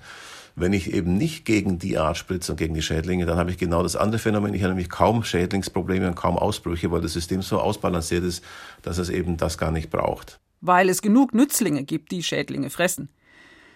Wenn 0.56 0.74
ich 0.74 0.92
eben 0.92 1.16
nicht 1.16 1.46
gegen 1.46 1.78
die 1.78 1.96
Art 1.96 2.18
spritze 2.18 2.52
und 2.52 2.58
gegen 2.58 2.74
die 2.74 2.82
Schädlinge, 2.82 3.24
dann 3.24 3.38
habe 3.38 3.50
ich 3.50 3.56
genau 3.56 3.82
das 3.82 3.96
andere 3.96 4.18
Phänomen. 4.18 4.52
Ich 4.52 4.62
habe 4.62 4.74
nämlich 4.74 4.90
kaum 4.90 5.24
Schädlingsprobleme 5.24 6.06
und 6.06 6.16
kaum 6.16 6.36
Ausbrüche, 6.36 6.90
weil 6.92 7.00
das 7.00 7.14
System 7.14 7.40
so 7.40 7.58
ausbalanciert 7.58 8.24
ist, 8.24 8.44
dass 8.82 8.98
es 8.98 9.08
eben 9.08 9.38
das 9.38 9.56
gar 9.56 9.70
nicht 9.70 9.90
braucht. 9.90 10.38
Weil 10.60 10.90
es 10.90 11.00
genug 11.00 11.34
Nützlinge 11.34 11.82
gibt, 11.84 12.12
die 12.12 12.22
Schädlinge 12.22 12.68
fressen. 12.68 13.08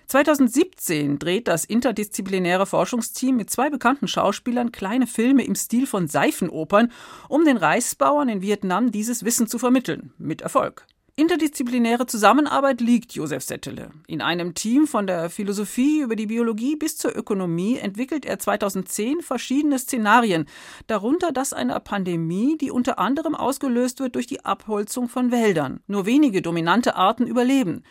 2017 0.09 1.19
dreht 1.19 1.49
das 1.49 1.67
interdisziplinäre 1.67 2.65
Forschungsteam 2.65 3.37
mit 3.37 3.50
zwei 3.50 3.69
bekannten 3.69 4.09
Schauspielern 4.09 4.73
kleine 4.73 5.07
Filme 5.07 5.45
im 5.45 5.55
Stil 5.55 5.87
von 5.87 6.09
Seifenopern, 6.09 6.91
um 7.29 7.45
den 7.45 7.59
Reisbauern 7.59 8.31
in 8.31 8.41
Vietnam 8.41 8.91
dieses 8.91 9.25
Wissen 9.25 9.49
zu 9.49 9.59
vermitteln. 9.59 10.15
Mit 10.17 10.41
Erfolg. 10.41 10.87
Interdisziplinäre 11.19 12.07
Zusammenarbeit 12.07 12.81
liegt 12.81 13.12
Josef 13.12 13.43
Settele. 13.43 13.91
In 14.07 14.23
einem 14.23 14.55
Team 14.55 14.87
von 14.87 15.07
der 15.07 15.29
Philosophie 15.31 16.00
über 16.00 16.15
die 16.15 16.29
Biologie 16.29 16.77
bis 16.77 16.97
zur 16.97 17.15
Ökonomie 17.15 17.77
entwickelt 17.77 18.25
er 18.25 18.38
2010 18.38 19.21
verschiedene 19.21 19.81
Szenarien, 19.81 20.47
darunter 20.87 21.33
das 21.33 21.53
einer 21.53 21.81
Pandemie, 21.81 22.57
die 22.57 22.71
unter 22.71 23.00
anderem 23.00 23.35
ausgelöst 23.35 23.99
wird 23.99 24.15
durch 24.15 24.29
die 24.29 24.45
Abholzung 24.45 25.09
von 25.09 25.33
Wäldern. 25.33 25.81
Nur 25.87 26.07
wenige 26.07 26.41
dominante 26.41 26.95
Arten 26.95 27.27
überleben. 27.27 27.83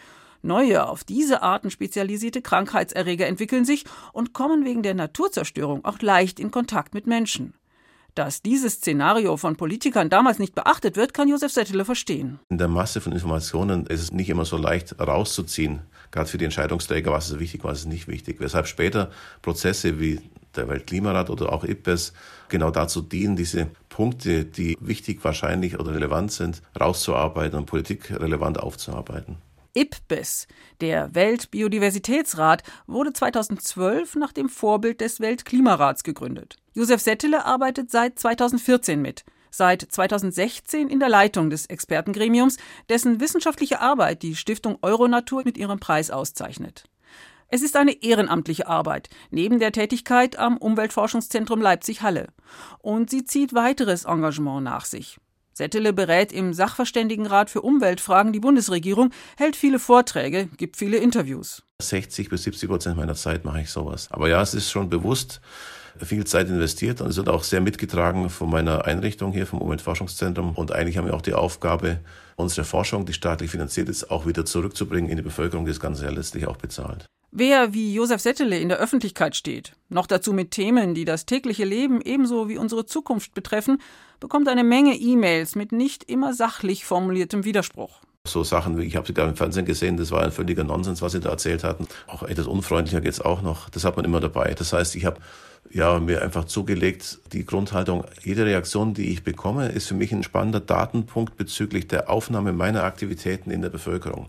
Neue, 0.41 0.87
auf 0.87 1.03
diese 1.03 1.41
Arten 1.41 1.71
spezialisierte 1.71 2.41
Krankheitserreger 2.41 3.27
entwickeln 3.27 3.65
sich 3.65 3.85
und 4.13 4.33
kommen 4.33 4.65
wegen 4.65 4.83
der 4.83 4.93
Naturzerstörung 4.93 5.83
auch 5.85 5.99
leicht 6.01 6.39
in 6.39 6.51
Kontakt 6.51 6.93
mit 6.93 7.07
Menschen. 7.07 7.53
Dass 8.17 8.41
dieses 8.41 8.75
Szenario 8.75 9.37
von 9.37 9.57
Politikern 9.57 10.09
damals 10.09 10.39
nicht 10.39 10.55
beachtet 10.55 10.95
wird, 10.95 11.13
kann 11.13 11.27
Josef 11.27 11.51
Settele 11.51 11.85
verstehen. 11.85 12.39
In 12.49 12.57
der 12.57 12.67
Masse 12.67 12.99
von 12.99 13.11
Informationen 13.11 13.85
ist 13.85 14.01
es 14.01 14.11
nicht 14.11 14.29
immer 14.29 14.43
so 14.43 14.57
leicht 14.57 14.99
rauszuziehen, 14.99 15.81
gerade 16.09 16.27
für 16.27 16.39
die 16.39 16.45
Entscheidungsträger, 16.45 17.11
was 17.11 17.29
ist 17.29 17.39
wichtig, 17.39 17.63
was 17.63 17.81
ist 17.81 17.85
nicht 17.85 18.07
wichtig. 18.07 18.37
Weshalb 18.39 18.65
später 18.65 19.11
Prozesse 19.43 19.99
wie 19.99 20.19
der 20.55 20.67
Weltklimarat 20.67 21.29
oder 21.29 21.53
auch 21.53 21.63
IPBES 21.63 22.13
genau 22.49 22.71
dazu 22.71 23.03
dienen, 23.03 23.35
diese 23.35 23.67
Punkte, 23.89 24.45
die 24.45 24.75
wichtig, 24.79 25.23
wahrscheinlich 25.23 25.79
oder 25.79 25.93
relevant 25.93 26.31
sind, 26.31 26.63
rauszuarbeiten 26.79 27.57
und 27.59 27.67
politikrelevant 27.67 28.59
aufzuarbeiten. 28.59 29.37
IPBES, 29.77 30.47
der 30.81 31.13
Weltbiodiversitätsrat, 31.13 32.63
wurde 32.87 33.13
2012 33.13 34.15
nach 34.15 34.33
dem 34.33 34.49
Vorbild 34.49 35.01
des 35.01 35.19
Weltklimarats 35.19 36.03
gegründet. 36.03 36.57
Josef 36.73 36.99
Settele 36.99 37.45
arbeitet 37.45 37.91
seit 37.91 38.17
2014 38.17 38.99
mit, 38.99 39.23
seit 39.51 39.83
2016 39.83 40.89
in 40.89 40.99
der 40.99 41.09
Leitung 41.09 41.51
des 41.51 41.67
Expertengremiums, 41.67 42.57
dessen 42.89 43.19
wissenschaftliche 43.19 43.79
Arbeit 43.79 44.23
die 44.23 44.35
Stiftung 44.35 44.79
Euronatur 44.81 45.43
mit 45.45 45.59
ihrem 45.59 45.79
Preis 45.79 46.09
auszeichnet. 46.09 46.85
Es 47.49 47.61
ist 47.61 47.77
eine 47.77 48.01
ehrenamtliche 48.03 48.67
Arbeit, 48.67 49.09
neben 49.29 49.59
der 49.59 49.71
Tätigkeit 49.71 50.39
am 50.39 50.57
Umweltforschungszentrum 50.57 51.61
Leipzig-Halle. 51.61 52.29
Und 52.79 53.11
sie 53.11 53.25
zieht 53.25 53.53
weiteres 53.53 54.05
Engagement 54.05 54.63
nach 54.63 54.85
sich. 54.85 55.19
Settele 55.57 55.91
berät 55.91 56.31
im 56.31 56.53
Sachverständigenrat 56.53 57.49
für 57.49 57.61
Umweltfragen 57.61 58.31
die 58.31 58.39
Bundesregierung, 58.39 59.09
hält 59.37 59.55
viele 59.55 59.79
Vorträge, 59.79 60.49
gibt 60.55 60.77
viele 60.77 60.97
Interviews. 60.97 61.63
60 61.81 62.29
bis 62.29 62.43
70 62.43 62.69
Prozent 62.69 62.97
meiner 62.97 63.15
Zeit 63.15 63.43
mache 63.43 63.61
ich 63.61 63.71
sowas. 63.71 64.07
Aber 64.11 64.29
ja, 64.29 64.39
es 64.39 64.53
ist 64.53 64.69
schon 64.69 64.89
bewusst 64.89 65.41
viel 65.99 66.25
Zeit 66.25 66.47
investiert 66.47 67.01
und 67.01 67.09
es 67.09 67.17
wird 67.17 67.27
auch 67.27 67.43
sehr 67.43 67.59
mitgetragen 67.59 68.29
von 68.29 68.51
meiner 68.51 68.85
Einrichtung 68.85 69.31
hier 69.33 69.47
vom 69.47 69.59
Umweltforschungszentrum. 69.59 70.53
Und 70.53 70.71
eigentlich 70.71 70.97
haben 70.97 71.07
wir 71.07 71.15
auch 71.15 71.23
die 71.23 71.33
Aufgabe, 71.33 72.01
unsere 72.35 72.63
Forschung, 72.63 73.07
die 73.07 73.13
staatlich 73.13 73.49
finanziert 73.49 73.89
ist, 73.89 74.11
auch 74.11 74.27
wieder 74.27 74.45
zurückzubringen 74.45 75.09
in 75.09 75.17
die 75.17 75.23
Bevölkerung, 75.23 75.65
die 75.65 75.71
das 75.71 75.79
Ganze 75.79 76.05
ja 76.05 76.11
letztlich 76.11 76.45
auch 76.45 76.57
bezahlt. 76.57 77.07
Wer 77.31 77.73
wie 77.73 77.93
Josef 77.93 78.21
Settele 78.21 78.57
in 78.57 78.69
der 78.69 78.77
Öffentlichkeit 78.77 79.35
steht, 79.35 79.73
noch 79.89 80.07
dazu 80.07 80.33
mit 80.33 80.51
Themen, 80.51 80.95
die 80.95 81.03
das 81.03 81.25
tägliche 81.25 81.65
Leben 81.65 81.99
ebenso 82.01 82.47
wie 82.47 82.57
unsere 82.57 82.85
Zukunft 82.85 83.33
betreffen, 83.33 83.81
bekommt 84.19 84.47
eine 84.47 84.63
Menge 84.63 84.95
E-Mails 84.95 85.55
mit 85.55 85.71
nicht 85.71 86.03
immer 86.09 86.33
sachlich 86.33 86.85
formuliertem 86.85 87.43
Widerspruch. 87.43 88.01
So 88.25 88.43
Sachen 88.43 88.77
wie, 88.77 88.83
ich 88.83 88.95
habe 88.95 89.07
sie 89.07 89.13
da 89.13 89.25
im 89.25 89.35
Fernsehen 89.35 89.65
gesehen, 89.65 89.97
das 89.97 90.11
war 90.11 90.21
ein 90.21 90.31
völliger 90.31 90.63
Nonsens, 90.63 91.01
was 91.01 91.13
sie 91.13 91.19
da 91.19 91.29
erzählt 91.29 91.63
hatten. 91.63 91.87
Auch 92.07 92.23
etwas 92.23 92.47
unfreundlicher 92.47 93.01
geht's 93.01 93.21
auch 93.21 93.41
noch. 93.41 93.69
Das 93.69 93.85
hat 93.85 93.95
man 93.95 94.05
immer 94.05 94.19
dabei. 94.19 94.53
Das 94.53 94.73
heißt, 94.73 94.95
ich 94.95 95.05
habe 95.05 95.19
ja, 95.71 95.99
mir 95.99 96.21
einfach 96.21 96.45
zugelegt, 96.45 97.19
die 97.33 97.45
Grundhaltung, 97.45 98.05
jede 98.23 98.45
Reaktion, 98.45 98.93
die 98.93 99.11
ich 99.11 99.23
bekomme, 99.23 99.69
ist 99.69 99.87
für 99.87 99.95
mich 99.95 100.11
ein 100.11 100.23
spannender 100.23 100.59
Datenpunkt 100.59 101.37
bezüglich 101.37 101.87
der 101.87 102.09
Aufnahme 102.09 102.53
meiner 102.53 102.83
Aktivitäten 102.83 103.51
in 103.51 103.61
der 103.61 103.69
Bevölkerung. 103.69 104.27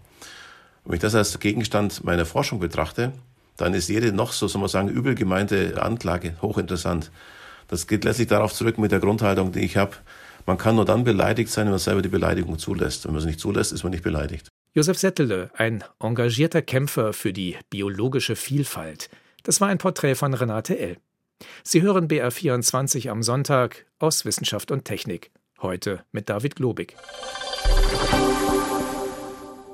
Wenn 0.85 0.95
ich 0.95 1.01
das 1.01 1.15
als 1.15 1.39
Gegenstand 1.39 2.05
meiner 2.05 2.25
Forschung 2.25 2.61
betrachte, 2.61 3.13
dann 3.57 3.75
ist 3.75 3.89
jede 3.89 4.13
noch 4.13 4.33
so, 4.33 4.49
soll 4.49 4.61
man 4.61 4.69
sagen, 4.69 4.89
übel 4.89 5.15
gemeinte 5.15 5.83
Anklage 5.83 6.37
hochinteressant. 6.41 7.11
Das 7.69 7.87
geht 7.87 8.05
letztlich 8.05 8.29
darauf 8.29 8.53
zurück 8.53 8.79
mit 8.79 8.93
der 8.93 9.01
Grundhaltung, 9.01 9.53
die 9.53 9.61
ich 9.61 9.77
habe. 9.77 9.97
Man 10.47 10.57
kann 10.57 10.77
nur 10.77 10.87
dann 10.87 11.05
beleidigt 11.05 11.51
sein, 11.51 11.67
wenn 11.67 11.73
man 11.73 11.79
selber 11.79 12.03
die 12.03 12.09
Beleidigung 12.09 12.59
zulässt. 12.59 13.05
Wenn 13.05 13.13
man 13.13 13.21
sie 13.21 13.29
nicht 13.29 13.41
zulässt, 13.41 13.73
ist 13.73 13.83
man 13.83 13.91
nicht 13.91 14.03
beleidigt. 14.03 14.49
Josef 14.75 14.99
Settele, 14.99 15.51
ein 15.55 15.85
engagierter 16.01 16.63
Kämpfer 16.63 17.13
für 17.13 17.33
die 17.33 17.57
biologische 17.69 18.37
Vielfalt. 18.37 19.11
Das 19.43 19.61
war 19.61 19.69
ein 19.69 19.79
Porträt 19.79 20.15
von 20.15 20.33
Renate 20.35 20.79
L. 20.79 20.97
Sie 21.63 21.83
hören 21.83 22.09
BR24 22.09 23.11
am 23.11 23.23
Sonntag 23.23 23.87
aus 23.99 24.25
Wissenschaft 24.25 24.71
und 24.71 24.85
Technik. 24.85 25.31
Heute 25.61 26.05
mit 26.13 26.29
David 26.29 26.57
Globig. 26.57 26.97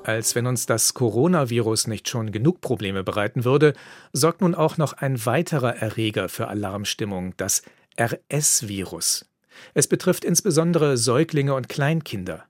Als 0.03 0.35
wenn 0.35 0.45
uns 0.45 0.67
das 0.67 0.93
Coronavirus 0.93 1.87
nicht 1.87 2.07
schon 2.07 2.31
genug 2.31 2.61
Probleme 2.61 3.03
bereiten 3.03 3.43
würde, 3.43 3.73
sorgt 4.13 4.41
nun 4.41 4.53
auch 4.53 4.77
noch 4.77 4.93
ein 4.93 5.25
weiterer 5.25 5.77
Erreger 5.77 6.29
für 6.29 6.47
Alarmstimmung, 6.47 7.33
das 7.37 7.63
RS-Virus. 7.99 9.25
Es 9.73 9.87
betrifft 9.87 10.25
insbesondere 10.25 10.97
Säuglinge 10.97 11.53
und 11.53 11.69
Kleinkinder. 11.69 12.45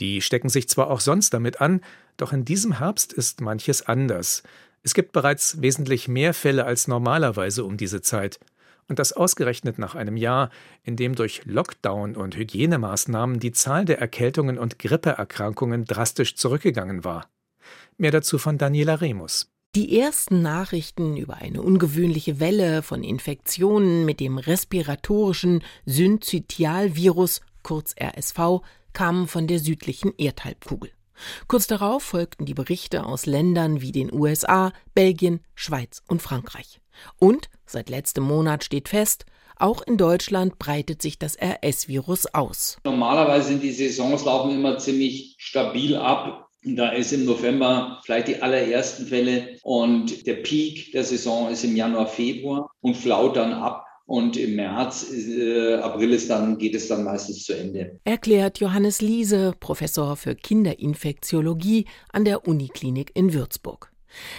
Die 0.00 0.20
stecken 0.20 0.48
sich 0.48 0.68
zwar 0.68 0.90
auch 0.90 1.00
sonst 1.00 1.34
damit 1.34 1.60
an, 1.60 1.80
doch 2.16 2.32
in 2.32 2.44
diesem 2.44 2.78
Herbst 2.78 3.12
ist 3.12 3.40
manches 3.40 3.82
anders. 3.82 4.42
Es 4.82 4.94
gibt 4.94 5.12
bereits 5.12 5.60
wesentlich 5.60 6.08
mehr 6.08 6.32
Fälle 6.32 6.64
als 6.64 6.88
normalerweise 6.88 7.64
um 7.64 7.76
diese 7.76 8.00
Zeit. 8.00 8.38
Und 8.88 9.00
das 9.00 9.12
ausgerechnet 9.12 9.78
nach 9.78 9.96
einem 9.96 10.16
Jahr, 10.16 10.50
in 10.84 10.94
dem 10.94 11.16
durch 11.16 11.42
Lockdown 11.44 12.14
und 12.14 12.36
Hygienemaßnahmen 12.36 13.40
die 13.40 13.50
Zahl 13.50 13.84
der 13.84 13.98
Erkältungen 13.98 14.58
und 14.58 14.78
Grippeerkrankungen 14.78 15.84
drastisch 15.84 16.36
zurückgegangen 16.36 17.02
war. 17.02 17.28
Mehr 17.98 18.12
dazu 18.12 18.38
von 18.38 18.58
Daniela 18.58 19.00
Remus. 19.00 19.50
Die 19.76 20.00
ersten 20.00 20.40
Nachrichten 20.40 21.18
über 21.18 21.34
eine 21.34 21.60
ungewöhnliche 21.60 22.40
Welle 22.40 22.80
von 22.80 23.04
Infektionen 23.04 24.06
mit 24.06 24.20
dem 24.20 24.38
respiratorischen 24.38 25.62
Synzytialvirus, 25.84 27.42
kurz 27.62 27.94
RSV, 28.00 28.62
kamen 28.94 29.28
von 29.28 29.46
der 29.46 29.58
südlichen 29.58 30.14
Erdhalbkugel. 30.16 30.92
Kurz 31.46 31.66
darauf 31.66 32.02
folgten 32.02 32.46
die 32.46 32.54
Berichte 32.54 33.04
aus 33.04 33.26
Ländern 33.26 33.82
wie 33.82 33.92
den 33.92 34.10
USA, 34.10 34.72
Belgien, 34.94 35.40
Schweiz 35.54 36.02
und 36.08 36.22
Frankreich. 36.22 36.80
Und 37.18 37.50
seit 37.66 37.90
letztem 37.90 38.24
Monat 38.24 38.64
steht 38.64 38.88
fest, 38.88 39.26
auch 39.56 39.82
in 39.82 39.98
Deutschland 39.98 40.58
breitet 40.58 41.02
sich 41.02 41.18
das 41.18 41.36
RS-Virus 41.38 42.32
aus. 42.32 42.78
Normalerweise 42.84 43.48
sind 43.48 43.62
die 43.62 43.72
Saisons 43.72 44.24
laufen 44.24 44.52
immer 44.52 44.78
ziemlich 44.78 45.34
stabil 45.36 45.96
ab. 45.96 46.45
Da 46.68 46.88
ist 46.88 47.12
im 47.12 47.24
November 47.24 48.00
vielleicht 48.04 48.26
die 48.26 48.42
allerersten 48.42 49.06
Fälle 49.06 49.56
und 49.62 50.26
der 50.26 50.34
Peak 50.34 50.90
der 50.90 51.04
Saison 51.04 51.48
ist 51.48 51.62
im 51.62 51.76
Januar, 51.76 52.08
Februar 52.08 52.68
und 52.80 52.96
flaut 52.96 53.36
dann 53.36 53.52
ab 53.52 53.86
und 54.06 54.36
im 54.36 54.56
März, 54.56 55.12
äh, 55.12 55.74
April 55.74 56.12
ist 56.12 56.28
dann, 56.28 56.58
geht 56.58 56.74
es 56.74 56.88
dann 56.88 57.04
meistens 57.04 57.44
zu 57.44 57.52
Ende. 57.56 58.00
Erklärt 58.04 58.58
Johannes 58.58 59.00
Liese, 59.00 59.54
Professor 59.60 60.16
für 60.16 60.34
Kinderinfektiologie 60.34 61.86
an 62.12 62.24
der 62.24 62.48
Uniklinik 62.48 63.12
in 63.14 63.32
Würzburg. 63.32 63.92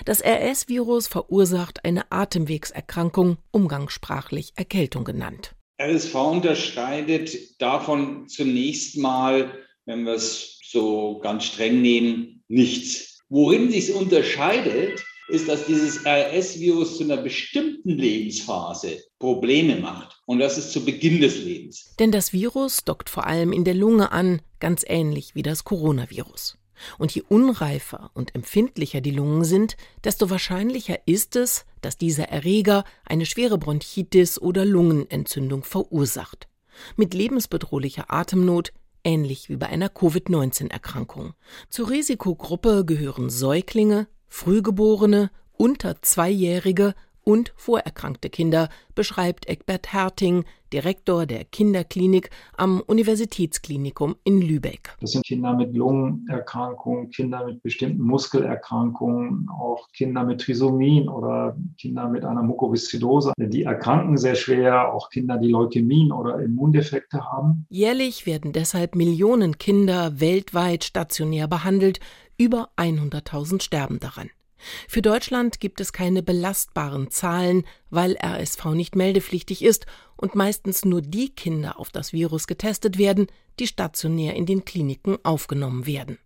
Das 0.03 0.22
RS-Virus 0.22 1.07
verursacht 1.07 1.86
eine 1.86 2.12
Atemwegserkrankung, 2.12 3.38
umgangssprachlich 3.51 4.51
Erkältung 4.55 5.05
genannt. 5.05 5.53
RSV 5.81 6.15
unterscheidet 6.15 7.62
davon 7.62 8.27
zunächst 8.27 8.98
mal, 8.98 9.51
wenn 9.86 10.03
wir 10.03 10.13
es 10.13 10.56
so 10.71 11.19
ganz 11.19 11.45
streng 11.45 11.81
nehmen, 11.81 12.43
nichts. 12.47 13.19
Worin 13.29 13.71
sich 13.71 13.93
unterscheidet, 13.93 15.03
ist, 15.27 15.50
dass 15.50 15.65
dieses 15.65 16.05
RS-Virus 16.05 16.97
zu 16.97 17.03
einer 17.03 17.17
bestimmten 17.17 17.89
Lebensphase 17.89 19.03
Probleme 19.19 19.77
macht. 19.77 20.21
Und 20.25 20.39
das 20.39 20.57
ist 20.57 20.71
zu 20.71 20.86
Beginn 20.86 21.19
des 21.21 21.38
Lebens. 21.38 21.93
Denn 22.00 22.12
das 22.12 22.31
Virus 22.31 22.86
dockt 22.86 23.09
vor 23.09 23.27
allem 23.27 23.51
in 23.51 23.65
der 23.65 23.74
Lunge 23.74 24.12
an, 24.12 24.41
ganz 24.59 24.83
ähnlich 24.88 25.36
wie 25.36 25.43
das 25.43 25.63
Coronavirus. 25.63 26.57
Und 26.97 27.13
je 27.13 27.24
unreifer 27.27 28.12
und 28.13 28.36
empfindlicher 28.36 29.01
die 29.01 29.12
Lungen 29.12 29.43
sind, 29.43 29.77
desto 30.03 30.29
wahrscheinlicher 30.29 31.00
ist 31.05 31.36
es, 31.36 31.65
dass 31.81 31.97
dieser 31.97 32.29
Erreger 32.29 32.83
eine 33.03 33.25
schwere 33.25 33.57
Bronchitis 33.57 34.39
oder 34.39 34.63
Lungenentzündung 34.63 35.63
verursacht. 35.63 36.47
Mit 36.95 37.15
lebensbedrohlicher 37.15 38.12
Atemnot, 38.13 38.71
ähnlich 39.07 39.47
wie 39.49 39.55
bei 39.55 39.67
einer 39.67 39.87
Covid-19-Erkrankung. 39.89 41.33
Zur 41.69 41.89
Risikogruppe 41.89 42.83
gehören 42.85 43.29
Säuglinge, 43.29 44.07
Frühgeborene, 44.27 45.31
unter 45.53 46.01
Zweijährige 46.01 46.93
und 47.23 47.53
vorerkrankte 47.55 48.29
Kinder, 48.29 48.69
beschreibt 48.95 49.47
Egbert 49.47 49.93
Herting, 49.93 50.43
Direktor 50.74 51.25
der 51.25 51.45
Kinderklinik 51.45 52.29
am 52.55 52.81
Universitätsklinikum 52.81 54.15
in 54.24 54.41
Lübeck. 54.41 54.95
Das 55.01 55.12
sind 55.12 55.25
Kinder 55.25 55.53
mit 55.53 55.75
Lungenerkrankungen, 55.75 57.09
Kinder 57.09 57.45
mit 57.45 57.62
bestimmten 57.63 58.03
Muskelerkrankungen, 58.03 59.47
auch 59.50 59.88
Kinder 59.93 60.24
mit 60.24 60.41
Trisomien 60.41 61.09
oder 61.09 61.57
Kinder 61.77 62.09
mit 62.09 62.25
einer 62.25 62.43
Mukoviszidose. 62.43 63.33
Die 63.38 63.63
erkranken 63.63 64.17
sehr 64.17 64.36
schwer, 64.36 64.93
auch 64.93 65.09
Kinder, 65.09 65.38
die 65.38 65.50
Leukämien 65.50 66.12
oder 66.12 66.39
Immundefekte 66.41 67.24
haben. 67.24 67.65
Jährlich 67.69 68.25
werden 68.25 68.51
deshalb 68.51 68.95
Millionen 68.95 69.57
Kinder 69.57 70.19
weltweit 70.19 70.83
stationär 70.83 71.47
behandelt, 71.47 72.00
über 72.38 72.69
100.000 72.77 73.62
sterben 73.62 74.00
daran. 74.00 74.29
Für 74.87 75.01
Deutschland 75.01 75.59
gibt 75.59 75.81
es 75.81 75.93
keine 75.93 76.23
belastbaren 76.23 77.11
Zahlen, 77.11 77.65
weil 77.89 78.17
RSV 78.17 78.65
nicht 78.73 78.95
meldepflichtig 78.95 79.63
ist 79.63 79.85
und 80.15 80.35
meistens 80.35 80.85
nur 80.85 81.01
die 81.01 81.29
Kinder 81.29 81.79
auf 81.79 81.91
das 81.91 82.13
Virus 82.13 82.47
getestet 82.47 82.97
werden, 82.97 83.27
die 83.59 83.67
stationär 83.67 84.35
in 84.35 84.45
den 84.45 84.65
Kliniken 84.65 85.17
aufgenommen 85.23 85.85
werden. 85.85 86.17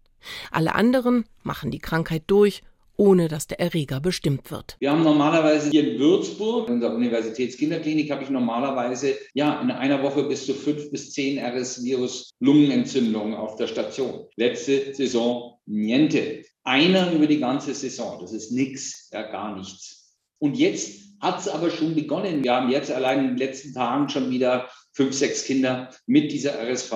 Alle 0.51 0.75
anderen 0.75 1.25
machen 1.43 1.71
die 1.71 1.79
Krankheit 1.79 2.23
durch 2.27 2.61
ohne 3.01 3.27
dass 3.27 3.47
der 3.47 3.59
Erreger 3.59 3.99
bestimmt 3.99 4.51
wird. 4.51 4.75
Wir 4.77 4.91
haben 4.91 5.01
normalerweise 5.01 5.71
hier 5.71 5.93
in 5.93 5.99
Würzburg, 5.99 6.69
in 6.69 6.79
der 6.79 6.93
Universitätskinderklinik, 6.93 8.11
habe 8.11 8.21
ich 8.21 8.29
normalerweise 8.29 9.15
ja 9.33 9.59
in 9.59 9.71
einer 9.71 10.03
Woche 10.03 10.25
bis 10.25 10.45
zu 10.45 10.53
fünf 10.53 10.91
bis 10.91 11.11
zehn 11.11 11.39
RS-Virus-Lungenentzündungen 11.39 13.33
auf 13.33 13.55
der 13.55 13.65
Station. 13.65 14.27
Letzte 14.35 14.93
Saison 14.93 15.57
niente. 15.65 16.43
Einer 16.63 17.11
über 17.11 17.25
die 17.25 17.39
ganze 17.39 17.73
Saison. 17.73 18.19
Das 18.21 18.33
ist 18.33 18.51
nichts, 18.51 19.09
ja 19.11 19.23
gar 19.23 19.57
nichts. 19.57 20.15
Und 20.37 20.59
jetzt 20.59 21.01
hat 21.19 21.39
es 21.39 21.47
aber 21.47 21.71
schon 21.71 21.95
begonnen. 21.95 22.43
Wir 22.43 22.53
haben 22.53 22.69
jetzt 22.69 22.91
allein 22.91 23.21
in 23.21 23.27
den 23.29 23.37
letzten 23.37 23.73
Tagen 23.73 24.09
schon 24.09 24.29
wieder 24.29 24.69
fünf, 24.93 25.15
sechs 25.15 25.45
Kinder 25.45 25.89
mit 26.05 26.31
dieser 26.31 26.53
RSV 26.61 26.91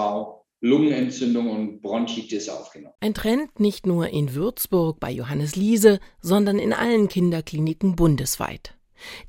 Lungenentzündung 0.62 1.50
und 1.50 1.82
Bronchitis 1.82 2.50
aufgenommen. 2.50 2.96
Ein 3.00 3.14
Trend 3.14 3.60
nicht 3.60 3.86
nur 3.86 4.10
in 4.10 4.34
Würzburg 4.34 5.00
bei 5.00 5.12
Johannes 5.12 5.56
Liese, 5.56 6.00
sondern 6.22 6.60
in 6.60 6.74
allen 6.74 7.08
Kinderkliniken 7.08 7.96
bundesweit. 7.96 8.76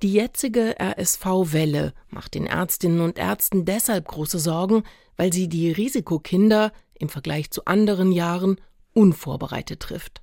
Die 0.03 0.13
jetzige 0.13 0.77
RSV-Welle 0.81 1.93
macht 2.09 2.35
den 2.35 2.47
Ärztinnen 2.47 3.01
und 3.01 3.19
Ärzten 3.19 3.65
deshalb 3.65 4.07
große 4.09 4.39
Sorgen, 4.39 4.85
weil 5.17 5.33
sie 5.33 5.49
die 5.49 5.71
Risikokinder 5.71 6.73
im 6.95 7.09
Vergleich 7.09 7.51
zu 7.51 7.65
anderen 7.65 8.13
Jahren 8.13 8.61
unvorbereitet 8.93 9.81
trifft. 9.81 10.23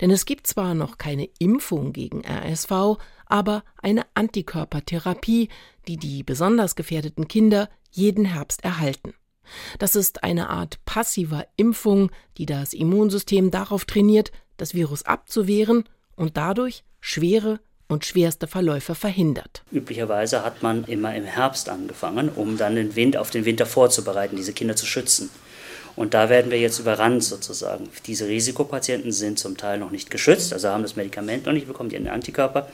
Denn 0.00 0.10
es 0.10 0.24
gibt 0.24 0.46
zwar 0.46 0.74
noch 0.74 0.98
keine 0.98 1.28
Impfung 1.38 1.92
gegen 1.92 2.22
RSV, 2.24 2.96
aber 3.26 3.64
eine 3.76 4.06
Antikörpertherapie, 4.14 5.48
die 5.88 5.96
die 5.96 6.22
besonders 6.22 6.76
gefährdeten 6.76 7.26
Kinder 7.28 7.68
jeden 7.90 8.24
Herbst 8.24 8.62
erhalten. 8.64 9.14
Das 9.78 9.96
ist 9.96 10.24
eine 10.24 10.48
Art 10.50 10.84
passiver 10.84 11.46
Impfung, 11.56 12.10
die 12.38 12.46
das 12.46 12.72
Immunsystem 12.72 13.50
darauf 13.50 13.84
trainiert, 13.84 14.32
das 14.56 14.74
Virus 14.74 15.04
abzuwehren 15.04 15.84
und 16.16 16.36
dadurch 16.36 16.84
schwere 17.00 17.60
und 17.88 18.04
schwerste 18.04 18.46
Verläufe 18.46 18.94
verhindert. 18.94 19.62
Üblicherweise 19.70 20.44
hat 20.44 20.62
man 20.62 20.84
immer 20.84 21.14
im 21.14 21.24
Herbst 21.24 21.68
angefangen, 21.68 22.28
um 22.28 22.56
dann 22.56 22.76
den 22.76 22.96
Wind 22.96 23.16
auf 23.16 23.30
den 23.30 23.44
Winter 23.44 23.66
vorzubereiten, 23.66 24.36
diese 24.36 24.52
Kinder 24.52 24.76
zu 24.76 24.86
schützen. 24.86 25.30
Und 25.96 26.12
da 26.12 26.28
werden 26.28 26.50
wir 26.50 26.58
jetzt 26.58 26.80
überrannt 26.80 27.22
sozusagen. 27.22 27.88
Diese 28.06 28.26
Risikopatienten 28.26 29.12
sind 29.12 29.38
zum 29.38 29.56
Teil 29.56 29.78
noch 29.78 29.92
nicht 29.92 30.10
geschützt, 30.10 30.52
also 30.52 30.68
haben 30.68 30.82
das 30.82 30.96
Medikament 30.96 31.46
noch 31.46 31.52
nicht 31.52 31.68
bekommen, 31.68 31.88
die 31.88 31.96
Antikörper. 31.96 32.68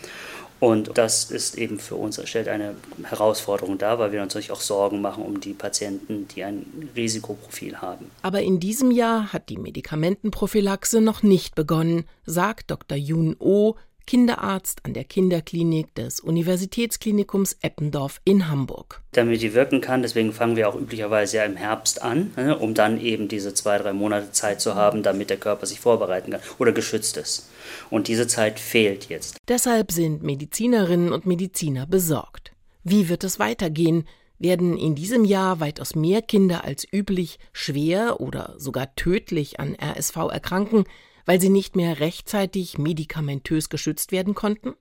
Und 0.61 0.99
das 0.99 1.31
ist 1.31 1.57
eben 1.57 1.79
für 1.79 1.97
uns, 1.97 2.21
stellt 2.29 2.49
eine 2.49 2.75
Herausforderung 3.02 3.79
dar, 3.79 3.99
weil 3.99 4.12
wir 4.12 4.23
uns 4.23 4.35
natürlich 4.35 4.52
auch 4.52 4.61
Sorgen 4.61 5.00
machen 5.00 5.25
um 5.25 5.40
die 5.40 5.55
Patienten, 5.55 6.29
die 6.29 6.45
ein 6.45 6.90
Risikoprofil 6.95 7.81
haben. 7.81 8.11
Aber 8.23 8.43
in 8.43 8.61
diesem 8.61 8.90
Jahr 8.90 9.33
hat 9.33 9.49
die 9.49 9.57
Medikamentenprophylaxe 9.57 11.00
noch 11.00 11.23
nicht 11.23 11.55
begonnen, 11.55 12.05
sagt 12.26 12.71
Dr. 12.71 12.99
Jun 12.99 13.37
Oh, 13.38 13.75
Kinderarzt 14.11 14.85
an 14.85 14.93
der 14.93 15.05
Kinderklinik 15.05 15.95
des 15.95 16.19
Universitätsklinikums 16.19 17.59
Eppendorf 17.62 18.21
in 18.25 18.49
Hamburg. 18.49 19.02
Damit 19.12 19.40
die 19.40 19.55
wirken 19.55 19.81
kann, 19.81 20.02
deswegen 20.02 20.33
fangen 20.33 20.57
wir 20.57 20.69
auch 20.69 20.75
üblicherweise 20.75 21.37
ja 21.37 21.45
im 21.45 21.55
Herbst 21.55 22.02
an, 22.02 22.33
ne, 22.37 22.59
um 22.59 22.75
dann 22.75 23.00
eben 23.00 23.29
diese 23.29 23.55
zwei, 23.55 23.79
drei 23.79 23.93
Monate 23.93 24.33
Zeit 24.33 24.61
zu 24.61 24.75
haben, 24.75 25.05
damit 25.05 25.31
der 25.31 25.37
Körper 25.37 25.64
sich 25.64 25.79
vorbereiten 25.79 26.33
kann 26.33 26.40
oder 26.59 26.73
geschützt 26.73 27.19
ist. 27.19 27.50
Und 27.88 28.09
diese 28.09 28.26
Zeit 28.26 28.59
fehlt 28.59 29.09
jetzt. 29.09 29.37
Deshalb 29.47 29.93
sind 29.93 30.25
Medizinerinnen 30.25 31.12
und 31.12 31.25
Mediziner 31.25 31.87
besorgt. 31.87 32.50
Wie 32.83 33.09
wird 33.09 33.23
es 33.23 33.38
weitergehen? 33.38 34.09
Werden 34.40 34.76
in 34.76 34.97
diesem 34.97 35.25
Jahr 35.25 35.61
weitaus 35.61 35.95
mehr 35.95 36.21
Kinder 36.21 36.65
als 36.65 36.85
üblich 36.93 37.39
schwer 37.52 38.21
oder 38.21 38.54
sogar 38.56 38.93
tödlich 38.97 39.61
an 39.61 39.76
RSV 39.80 40.17
erkranken, 40.32 40.85
weil 41.26 41.41
sie 41.41 41.49
nicht 41.49 41.76
mehr 41.76 42.00
rechtzeitig 42.00 42.78
medikamentös 42.78 43.69
geschützt 43.69 44.13
werden 44.13 44.35
konnten? 44.35 44.75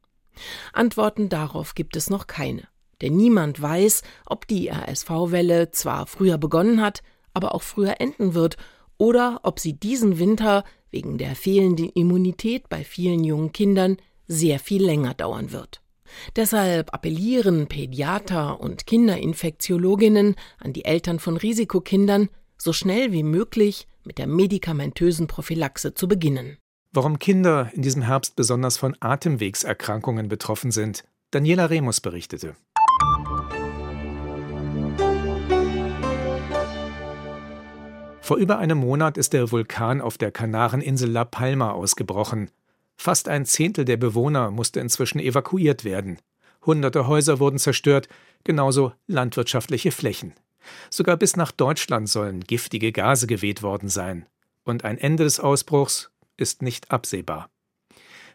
Antworten 0.74 1.30
darauf 1.30 1.76
gibt 1.76 1.96
es 1.96 2.10
noch 2.10 2.28
keine. 2.28 2.68
Denn 3.02 3.16
niemand 3.16 3.62
weiß, 3.62 4.02
ob 4.26 4.48
die 4.48 4.70
RSV-Welle 4.70 5.72
zwar 5.72 6.06
früher 6.06 6.38
begonnen 6.38 6.82
hat, 6.82 7.02
aber 7.34 7.56
auch 7.56 7.62
früher 7.62 8.02
enden 8.02 8.34
wird, 8.34 8.58
oder 8.98 9.40
ob 9.44 9.60
sie 9.60 9.74
diesen 9.74 10.20
Winter 10.20 10.64
wegen 10.92 11.18
der 11.18 11.36
fehlenden 11.36 11.90
Immunität 11.90 12.68
bei 12.68 12.84
vielen 12.84 13.24
jungen 13.24 13.54
Kindern 13.54 13.98
sehr 14.28 14.60
viel 14.60 14.84
länger 14.84 15.14
dauern 15.14 15.52
wird. 15.52 15.82
Deshalb 16.36 16.94
appellieren 16.94 17.68
Pädiater 17.68 18.60
und 18.60 18.88
Kinderinfektiologinnen 18.88 20.36
an 20.58 20.74
die 20.74 20.86
Eltern 20.86 21.20
von 21.20 21.38
Risikokindern, 21.38 22.30
so 22.62 22.74
schnell 22.74 23.12
wie 23.12 23.24
möglich 23.24 23.88
mit 24.04 24.18
der 24.18 24.28
medikamentösen 24.28 25.28
Prophylaxe 25.28 25.94
zu 25.94 26.08
beginnen. 26.08 26.58
Warum 26.92 27.20
Kinder 27.20 27.72
in 27.74 27.82
diesem 27.82 28.02
Herbst 28.02 28.36
besonders 28.36 28.78
von 28.78 28.96
Atemwegserkrankungen 29.00 30.28
betroffen 30.28 30.72
sind, 30.72 31.04
Daniela 31.32 31.68
Remus 31.68 32.02
berichtete. 32.02 32.56
Vor 38.22 38.38
über 38.38 38.60
einem 38.60 38.80
Monat 38.80 39.18
ist 39.18 39.34
der 39.34 39.52
Vulkan 39.52 40.02
auf 40.02 40.18
der 40.18 40.32
Kanareninsel 40.32 41.10
La 41.10 41.26
Palma 41.26 41.72
ausgebrochen. 41.72 42.52
Fast 42.96 43.28
ein 43.28 43.46
Zehntel 43.46 43.86
der 43.86 43.98
Bewohner 43.98 44.52
musste 44.52 44.80
inzwischen 44.80 45.20
evakuiert 45.20 45.84
werden. 45.84 46.20
Hunderte 46.66 47.08
Häuser 47.08 47.40
wurden 47.40 47.58
zerstört, 47.58 48.10
genauso 48.44 48.92
landwirtschaftliche 49.08 49.92
Flächen. 49.92 50.34
Sogar 50.90 51.18
bis 51.18 51.36
nach 51.36 51.52
Deutschland 51.52 52.10
sollen 52.10 52.42
giftige 52.42 52.92
Gase 52.92 53.28
geweht 53.28 53.62
worden 53.62 53.90
sein. 53.90 54.26
Und 54.64 54.84
ein 54.86 54.98
Ende 54.98 55.24
des 55.24 55.40
Ausbruchs 55.40 56.12
ist 56.38 56.62
nicht 56.62 56.92
absehbar. 56.92 57.50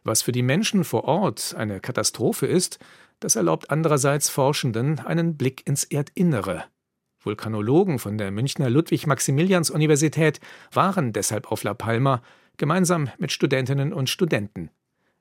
Was 0.03 0.23
für 0.23 0.33
die 0.33 0.43
Menschen 0.43 0.85
vor 0.85 1.05
Ort 1.05 1.55
eine 1.57 1.81
Katastrophe 1.81 2.47
ist, 2.47 2.79
das 3.21 3.37
erlaubt 3.37 3.71
andererseits 3.71 4.29
Forschenden 4.29 5.01
einen 5.01 5.37
Blick 5.37 5.67
ins 5.67 5.85
Erdinnere. 5.85 6.65
Vulkanologen 7.23 7.99
von 7.99 8.19
der 8.19 8.31
Münchner 8.31 8.69
Ludwig-Maximilians-Universität 8.69 10.41
waren 10.73 11.13
deshalb 11.13 11.51
auf 11.51 11.63
La 11.63 11.73
Palma, 11.73 12.23
gemeinsam 12.59 13.11
mit 13.19 13.33
Studentinnen 13.33 13.93
und 13.93 14.11
Studenten. 14.11 14.71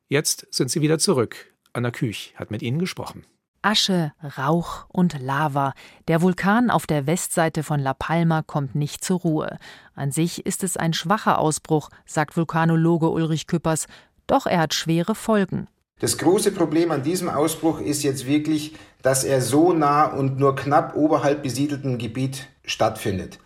Jetzt 0.09 0.47
sind 0.51 0.69
sie 0.69 0.81
wieder 0.81 0.99
zurück. 0.99 1.53
Anna 1.71 1.91
Küch 1.91 2.33
hat 2.35 2.51
mit 2.51 2.61
ihnen 2.61 2.77
gesprochen. 2.77 3.25
Asche, 3.63 4.11
Rauch 4.37 4.85
und 4.89 5.19
Lava. 5.19 5.73
Der 6.07 6.21
Vulkan 6.21 6.69
auf 6.69 6.85
der 6.85 7.07
Westseite 7.07 7.63
von 7.63 7.79
La 7.79 7.93
Palma 7.93 8.41
kommt 8.41 8.75
nicht 8.75 9.03
zur 9.03 9.19
Ruhe. 9.21 9.57
An 9.95 10.11
sich 10.11 10.45
ist 10.45 10.63
es 10.63 10.77
ein 10.77 10.93
schwacher 10.93 11.39
Ausbruch, 11.39 11.89
sagt 12.05 12.37
Vulkanologe 12.37 13.09
Ulrich 13.09 13.47
Küppers, 13.47 13.87
doch 14.27 14.45
er 14.45 14.59
hat 14.59 14.73
schwere 14.73 15.15
Folgen. 15.15 15.67
Das 15.99 16.17
große 16.17 16.51
Problem 16.51 16.91
an 16.91 17.03
diesem 17.03 17.29
Ausbruch 17.29 17.79
ist 17.79 18.03
jetzt 18.03 18.27
wirklich, 18.27 18.75
dass 19.01 19.23
er 19.23 19.41
so 19.41 19.73
nah 19.73 20.05
und 20.05 20.37
nur 20.37 20.55
knapp 20.55 20.95
oberhalb 20.95 21.43
besiedelten 21.43 21.97
Gebiet 21.97 22.47
stattfindet 22.65 23.39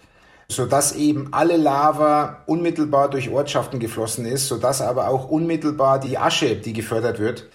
sodass 0.49 0.95
eben 0.95 1.33
alle 1.33 1.57
Lava 1.57 2.43
unmittelbar 2.45 3.09
durch 3.09 3.29
Ortschaften 3.29 3.79
geflossen 3.79 4.25
ist, 4.25 4.47
sodass 4.47 4.81
aber 4.81 5.09
auch 5.09 5.29
unmittelbar 5.29 5.99
die 5.99 6.17
Asche, 6.17 6.55
die 6.55 6.73
gefördert 6.73 7.19
wird, 7.19 7.47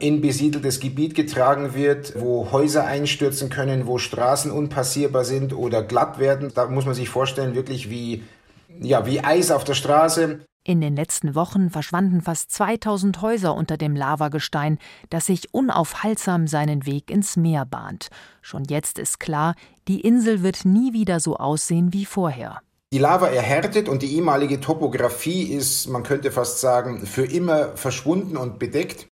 in 0.00 0.20
besiedeltes 0.20 0.80
Gebiet 0.80 1.14
getragen 1.14 1.74
wird, 1.74 2.14
wo 2.18 2.50
Häuser 2.52 2.86
einstürzen 2.86 3.50
können, 3.50 3.86
wo 3.86 3.98
Straßen 3.98 4.50
unpassierbar 4.50 5.24
sind 5.24 5.52
oder 5.52 5.82
glatt 5.82 6.18
werden. 6.18 6.52
Da 6.54 6.66
muss 6.66 6.86
man 6.86 6.94
sich 6.94 7.08
vorstellen, 7.08 7.54
wirklich 7.54 7.90
wie, 7.90 8.22
ja, 8.80 9.06
wie 9.06 9.20
Eis 9.20 9.50
auf 9.50 9.64
der 9.64 9.74
Straße. 9.74 10.40
In 10.64 10.82
den 10.82 10.96
letzten 10.96 11.34
Wochen 11.34 11.70
verschwanden 11.70 12.20
fast 12.20 12.50
2000 12.50 13.22
Häuser 13.22 13.54
unter 13.54 13.78
dem 13.78 13.96
Lavagestein, 13.96 14.78
das 15.08 15.24
sich 15.26 15.54
unaufhaltsam 15.54 16.46
seinen 16.46 16.84
Weg 16.84 17.10
ins 17.10 17.36
Meer 17.36 17.64
bahnt. 17.64 18.08
Schon 18.42 18.64
jetzt 18.64 18.98
ist 18.98 19.18
klar, 19.18 19.54
die 19.88 20.02
Insel 20.02 20.42
wird 20.42 20.66
nie 20.66 20.92
wieder 20.92 21.20
so 21.20 21.36
aussehen 21.36 21.94
wie 21.94 22.04
vorher. 22.04 22.60
Die 22.92 22.98
Lava 22.98 23.28
erhärtet 23.28 23.88
und 23.88 24.02
die 24.02 24.14
ehemalige 24.14 24.60
Topographie 24.60 25.44
ist, 25.44 25.88
man 25.88 26.02
könnte 26.02 26.30
fast 26.30 26.60
sagen, 26.60 27.06
für 27.06 27.24
immer 27.24 27.76
verschwunden 27.76 28.36
und 28.36 28.58
bedeckt. 28.58 29.07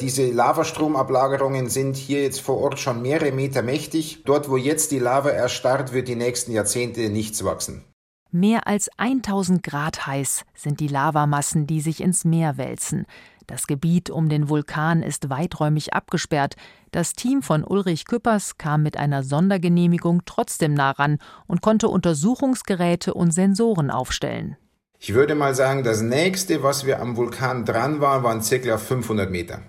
Diese 0.00 0.30
Lavastromablagerungen 0.30 1.68
sind 1.68 1.96
hier 1.96 2.22
jetzt 2.22 2.40
vor 2.40 2.58
Ort 2.58 2.78
schon 2.78 3.02
mehrere 3.02 3.32
Meter 3.32 3.62
mächtig. 3.62 4.22
Dort, 4.24 4.48
wo 4.48 4.56
jetzt 4.56 4.92
die 4.92 4.98
Lava 4.98 5.28
erstarrt, 5.28 5.92
wird 5.92 6.08
die 6.08 6.16
nächsten 6.16 6.52
Jahrzehnte 6.52 7.10
nichts 7.10 7.44
wachsen. 7.44 7.84
Mehr 8.32 8.66
als 8.66 8.88
1000 8.96 9.62
Grad 9.62 10.06
heiß 10.06 10.44
sind 10.54 10.80
die 10.80 10.88
Lavamassen, 10.88 11.66
die 11.66 11.80
sich 11.80 12.00
ins 12.00 12.24
Meer 12.24 12.56
wälzen. 12.56 13.06
Das 13.46 13.66
Gebiet 13.66 14.08
um 14.08 14.28
den 14.28 14.48
Vulkan 14.48 15.02
ist 15.02 15.28
weiträumig 15.28 15.92
abgesperrt. 15.92 16.54
Das 16.92 17.14
Team 17.14 17.42
von 17.42 17.64
Ulrich 17.64 18.04
Küppers 18.04 18.56
kam 18.56 18.84
mit 18.84 18.96
einer 18.96 19.24
Sondergenehmigung 19.24 20.22
trotzdem 20.24 20.72
nah 20.72 20.92
ran 20.92 21.18
und 21.48 21.60
konnte 21.60 21.88
Untersuchungsgeräte 21.88 23.12
und 23.12 23.32
Sensoren 23.32 23.90
aufstellen. 23.90 24.56
Ich 25.00 25.14
würde 25.14 25.34
mal 25.34 25.54
sagen, 25.54 25.82
das 25.82 26.00
nächste, 26.00 26.62
was 26.62 26.86
wir 26.86 27.00
am 27.00 27.16
Vulkan 27.16 27.64
dran 27.64 28.00
waren, 28.00 28.22
waren 28.22 28.40
ca. 28.42 28.78
500 28.78 29.30
Meter. 29.30 29.62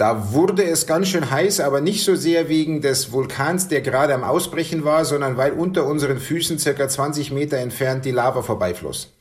Da 0.00 0.32
wurde 0.32 0.64
es 0.64 0.86
ganz 0.86 1.08
schön 1.08 1.30
heiß, 1.30 1.60
aber 1.60 1.82
nicht 1.82 2.06
so 2.06 2.16
sehr 2.16 2.48
wegen 2.48 2.80
des 2.80 3.12
Vulkans, 3.12 3.68
der 3.68 3.82
gerade 3.82 4.14
am 4.14 4.24
Ausbrechen 4.24 4.82
war, 4.82 5.04
sondern 5.04 5.36
weil 5.36 5.52
unter 5.52 5.84
unseren 5.84 6.18
Füßen 6.18 6.58
circa 6.58 6.88
20 6.88 7.32
Meter 7.32 7.58
entfernt 7.58 8.06
die 8.06 8.10
Lava 8.10 8.40
vorbeifloss. 8.40 9.12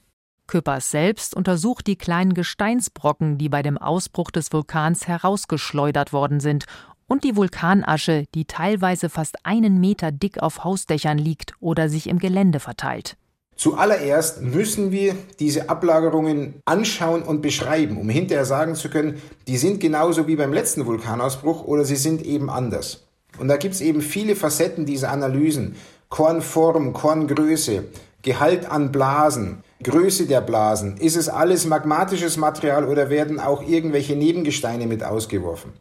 Küppers 0.48 0.90
selbst 0.90 1.36
untersucht 1.36 1.86
die 1.86 1.98
kleinen 1.98 2.34
Gesteinsbrocken, 2.34 3.38
die 3.38 3.50
bei 3.50 3.62
dem 3.62 3.78
Ausbruch 3.78 4.32
des 4.32 4.54
Vulkans 4.54 5.06
herausgeschleudert 5.06 6.14
worden 6.14 6.40
sind, 6.40 6.64
und 7.08 7.26
die 7.26 7.36
Vulkanasche, 7.36 8.24
die 8.34 8.46
teilweise 8.46 9.10
fast 9.10 9.46
einen 9.46 9.82
Meter 9.82 10.14
dick 10.14 10.42
auf 10.42 10.64
Hausdächern 10.64 11.18
liegt 11.18 11.56
oder 11.60 11.90
sich 11.90 12.08
im 12.08 12.20
Gelände 12.20 12.62
verteilt. 12.62 13.18
Zuallererst 13.60 14.42
müssen 14.42 14.94
wir 14.94 15.16
diese 15.38 15.70
Ablagerungen 15.70 16.62
anschauen 16.64 17.24
und 17.24 17.42
beschreiben, 17.42 17.98
um 17.98 18.08
hinterher 18.08 18.46
sagen 18.46 18.74
zu 18.74 18.90
können, 18.90 19.22
die 19.50 19.58
sind 19.58 19.82
genauso 19.82 20.28
wie 20.28 20.38
beim 20.38 20.54
letzten 20.54 20.86
Vulkanausbruch 20.86 21.66
oder 21.66 21.84
sie 21.84 21.98
sind 21.98 22.26
eben 22.26 22.50
anders. 22.50 23.04
Und 23.38 23.50
da 23.50 23.58
gibt 23.58 23.76
es 23.76 23.82
eben 23.82 24.00
viele 24.00 24.38
Facetten 24.38 24.86
dieser 24.86 25.12
Analysen. 25.12 25.76
Kornform, 26.08 26.94
Korngröße, 26.94 27.84
Gehalt 28.22 28.72
an 28.72 28.94
Blasen, 28.94 29.62
Größe 29.84 30.26
der 30.26 30.40
Blasen. 30.40 30.96
Ist 30.96 31.18
es 31.18 31.28
alles 31.28 31.66
magmatisches 31.66 32.38
Material 32.38 32.86
oder 32.86 33.10
werden 33.10 33.42
auch 33.42 33.62
irgendwelche 33.68 34.16
Nebengesteine 34.16 34.88
mit 34.88 35.04
ausgeworfen? 35.04 35.74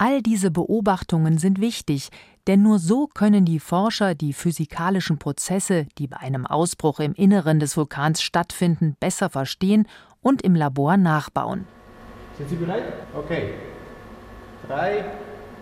All 0.00 0.22
diese 0.22 0.52
Beobachtungen 0.52 1.38
sind 1.38 1.60
wichtig, 1.60 2.10
denn 2.46 2.62
nur 2.62 2.78
so 2.78 3.08
können 3.08 3.44
die 3.44 3.58
Forscher 3.58 4.14
die 4.14 4.32
physikalischen 4.32 5.18
Prozesse, 5.18 5.86
die 5.98 6.06
bei 6.06 6.18
einem 6.18 6.46
Ausbruch 6.46 7.00
im 7.00 7.14
Inneren 7.14 7.58
des 7.58 7.76
Vulkans 7.76 8.22
stattfinden, 8.22 8.94
besser 9.00 9.28
verstehen 9.28 9.88
und 10.22 10.42
im 10.42 10.54
Labor 10.54 10.96
nachbauen. 10.96 11.66
Sind 12.36 12.48
Sie 12.48 12.54
bereit? 12.54 12.84
Okay. 13.12 13.54
Drei, 14.68 15.04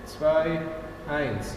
zwei, 0.05 0.61
eins. 1.09 1.57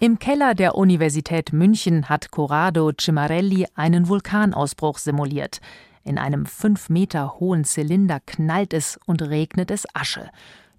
Im 0.00 0.18
Keller 0.18 0.54
der 0.54 0.74
Universität 0.74 1.52
München 1.52 2.08
hat 2.08 2.30
Corrado 2.30 2.92
Cimarelli 2.98 3.66
einen 3.74 4.08
Vulkanausbruch 4.08 4.96
simuliert. 4.96 5.60
In 6.04 6.18
einem 6.18 6.46
fünf 6.46 6.88
Meter 6.88 7.38
hohen 7.38 7.64
Zylinder 7.64 8.20
knallt 8.24 8.74
es 8.74 8.98
und 9.06 9.22
regnet 9.22 9.70
es 9.70 9.86
Asche. 9.94 10.30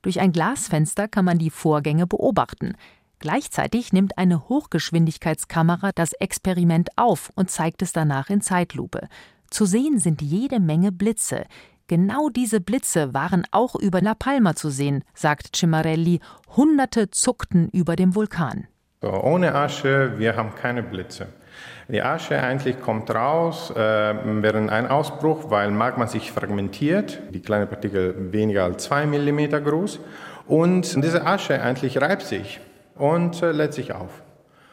Durch 0.01 0.19
ein 0.19 0.33
Glasfenster 0.33 1.07
kann 1.07 1.25
man 1.25 1.37
die 1.37 1.49
Vorgänge 1.49 2.07
beobachten. 2.07 2.75
Gleichzeitig 3.19 3.93
nimmt 3.93 4.17
eine 4.17 4.49
Hochgeschwindigkeitskamera 4.49 5.91
das 5.95 6.11
Experiment 6.11 6.89
auf 6.97 7.31
und 7.35 7.49
zeigt 7.49 7.81
es 7.81 7.93
danach 7.93 8.29
in 8.29 8.41
Zeitlupe. 8.41 9.07
Zu 9.49 9.65
sehen 9.65 9.97
sind 9.99 10.21
jede 10.21 10.59
Menge 10.59 10.91
Blitze. 10.91 11.45
Genau 11.87 12.29
diese 12.29 12.59
Blitze 12.59 13.13
waren 13.13 13.43
auch 13.51 13.75
über 13.75 14.01
La 14.01 14.13
Palma 14.13 14.55
zu 14.55 14.69
sehen, 14.69 15.05
sagt 15.13 15.55
Cimarelli. 15.55 16.19
Hunderte 16.57 17.11
zuckten 17.11 17.69
über 17.69 17.95
dem 17.95 18.15
Vulkan. 18.15 18.67
Ohne 19.01 19.55
Asche, 19.55 20.15
wir 20.17 20.35
haben 20.35 20.55
keine 20.55 20.83
Blitze. 20.83 21.27
Die 21.87 22.01
Asche 22.01 22.39
eigentlich 22.41 22.79
kommt 22.79 23.09
raus 23.13 23.71
äh, 23.71 23.75
während 23.75 24.69
ein 24.69 24.87
Ausbruch, 24.87 25.49
weil 25.49 25.71
Magma 25.71 26.07
sich 26.07 26.31
fragmentiert, 26.31 27.19
die 27.31 27.41
kleinen 27.41 27.67
Partikel 27.67 28.31
weniger 28.31 28.63
als 28.63 28.85
zwei 28.85 29.05
Millimeter 29.05 29.59
groß. 29.59 29.99
Und 30.47 31.03
diese 31.03 31.25
Asche 31.25 31.61
eigentlich 31.61 31.99
reibt 32.01 32.23
sich 32.23 32.59
und 32.95 33.41
äh, 33.41 33.51
lädt 33.51 33.73
sich 33.73 33.93
auf. 33.93 34.23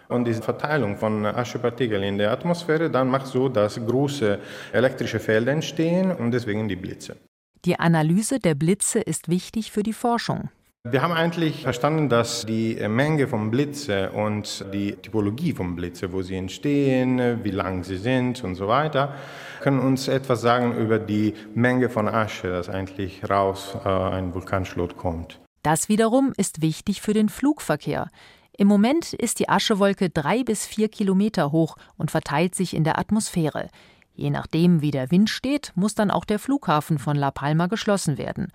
Und 0.09 0.25
diese 0.25 0.43
Verteilung 0.43 0.97
von 0.97 1.25
Aschepartikeln 1.25 2.03
in 2.03 2.19
der 2.19 2.33
Atmosphäre 2.33 2.91
dann 2.91 3.09
macht 3.09 3.27
so, 3.27 3.49
dass 3.49 3.77
große 3.85 4.39
elektrische 4.73 5.21
Felder 5.21 5.53
entstehen 5.53 6.11
und 6.11 6.33
deswegen 6.33 6.69
die 6.69 6.77
Blitze. 6.77 7.17
Die 7.65 7.79
Analyse 7.79 8.41
der 8.41 8.55
Blitze 8.55 9.01
ist 9.01 9.29
wichtig 9.29 9.71
für 9.71 9.83
die 9.83 9.93
Forschung. 9.93 10.49
Wir 10.89 11.03
haben 11.03 11.13
eigentlich 11.13 11.65
verstanden, 11.65 12.09
dass 12.09 12.47
die 12.47 12.75
Menge 12.89 13.29
von 13.29 13.51
Blitze 13.51 14.13
und 14.13 14.65
die 14.73 14.93
Typologie 14.93 15.53
von 15.53 15.77
Blitze, 15.77 16.11
wo 16.11 16.23
sie 16.23 16.37
entstehen, 16.37 17.45
wie 17.45 17.51
lang 17.51 17.85
sie 17.85 17.99
sind 17.99 18.43
und 18.43 18.55
so 18.55 18.67
weiter, 18.67 19.15
können 19.61 19.79
uns 19.79 20.09
etwas 20.09 20.41
sagen 20.41 20.75
über 20.79 20.99
die 20.99 21.35
Menge 21.55 21.91
von 21.91 22.09
Asche, 22.09 22.49
das 22.49 22.71
eigentlich 22.71 23.29
raus 23.29 23.77
äh, 23.85 23.89
ein 23.91 24.33
Vulkanschlot 24.33 24.97
kommt. 24.97 25.39
Das 25.63 25.91
wiederum 25.91 26.33
ist 26.39 26.63
wichtig 26.63 27.03
für 27.03 27.13
den 27.13 27.29
Flugverkehr. 27.29 28.09
Im 28.57 28.67
Moment 28.67 29.13
ist 29.13 29.39
die 29.39 29.51
Aschewolke 29.51 30.09
drei 30.09 30.45
bis 30.45 30.65
vier 30.65 30.89
Kilometer 30.89 31.53
hoch 31.53 31.77
und 31.99 32.11
verteilt 32.11 32.55
sich 32.55 32.75
in 32.75 32.85
der 32.85 32.99
Atmosphäre. 32.99 33.69
Je 34.15 34.31
nachdem, 34.31 34.81
wie 34.81 34.91
der 34.91 35.11
Wind 35.11 35.29
steht, 35.29 35.73
muss 35.75 35.95
dann 35.95 36.11
auch 36.11 36.25
der 36.25 36.39
Flughafen 36.39 36.99
von 36.99 37.17
La 37.17 37.31
Palma 37.31 37.67
geschlossen 37.67 38.17
werden. 38.17 38.51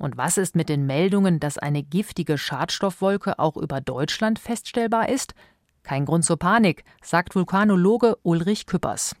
Und 0.00 0.16
was 0.16 0.38
ist 0.38 0.56
mit 0.56 0.70
den 0.70 0.86
Meldungen, 0.86 1.40
dass 1.40 1.58
eine 1.58 1.82
giftige 1.82 2.38
Schadstoffwolke 2.38 3.38
auch 3.38 3.58
über 3.58 3.82
Deutschland 3.82 4.38
feststellbar 4.38 5.10
ist? 5.10 5.34
Kein 5.82 6.06
Grund 6.06 6.24
zur 6.24 6.38
Panik, 6.38 6.84
sagt 7.02 7.34
Vulkanologe 7.34 8.16
Ulrich 8.22 8.64
Küppers. 8.64 9.14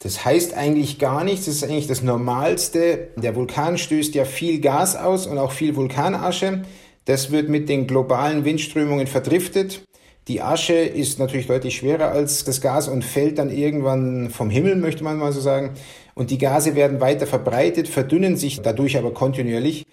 Das 0.00 0.26
heißt 0.26 0.52
eigentlich 0.52 0.98
gar 0.98 1.24
nichts, 1.24 1.46
das 1.46 1.56
ist 1.56 1.64
eigentlich 1.64 1.86
das 1.86 2.02
Normalste. 2.02 3.08
Der 3.16 3.34
Vulkan 3.36 3.78
stößt 3.78 4.14
ja 4.14 4.26
viel 4.26 4.60
Gas 4.60 4.96
aus 4.96 5.26
und 5.26 5.38
auch 5.38 5.50
viel 5.50 5.76
Vulkanasche. 5.76 6.60
Das 7.06 7.30
wird 7.30 7.48
mit 7.48 7.70
den 7.70 7.86
globalen 7.86 8.44
Windströmungen 8.44 9.06
verdriftet. 9.06 9.82
Die 10.28 10.42
Asche 10.42 10.74
ist 10.74 11.18
natürlich 11.18 11.46
deutlich 11.46 11.76
schwerer 11.76 12.10
als 12.10 12.44
das 12.44 12.60
Gas 12.60 12.86
und 12.86 13.02
fällt 13.02 13.38
dann 13.38 13.48
irgendwann 13.48 14.28
vom 14.28 14.50
Himmel, 14.50 14.76
möchte 14.76 15.04
man 15.04 15.16
mal 15.16 15.32
so 15.32 15.40
sagen. 15.40 15.70
Und 16.14 16.30
die 16.30 16.36
Gase 16.36 16.74
werden 16.74 17.00
weiter 17.00 17.26
verbreitet, 17.26 17.88
verdünnen 17.88 18.36
sich 18.36 18.60
dadurch 18.60 18.98
aber 18.98 19.14
kontinuierlich. 19.14 19.86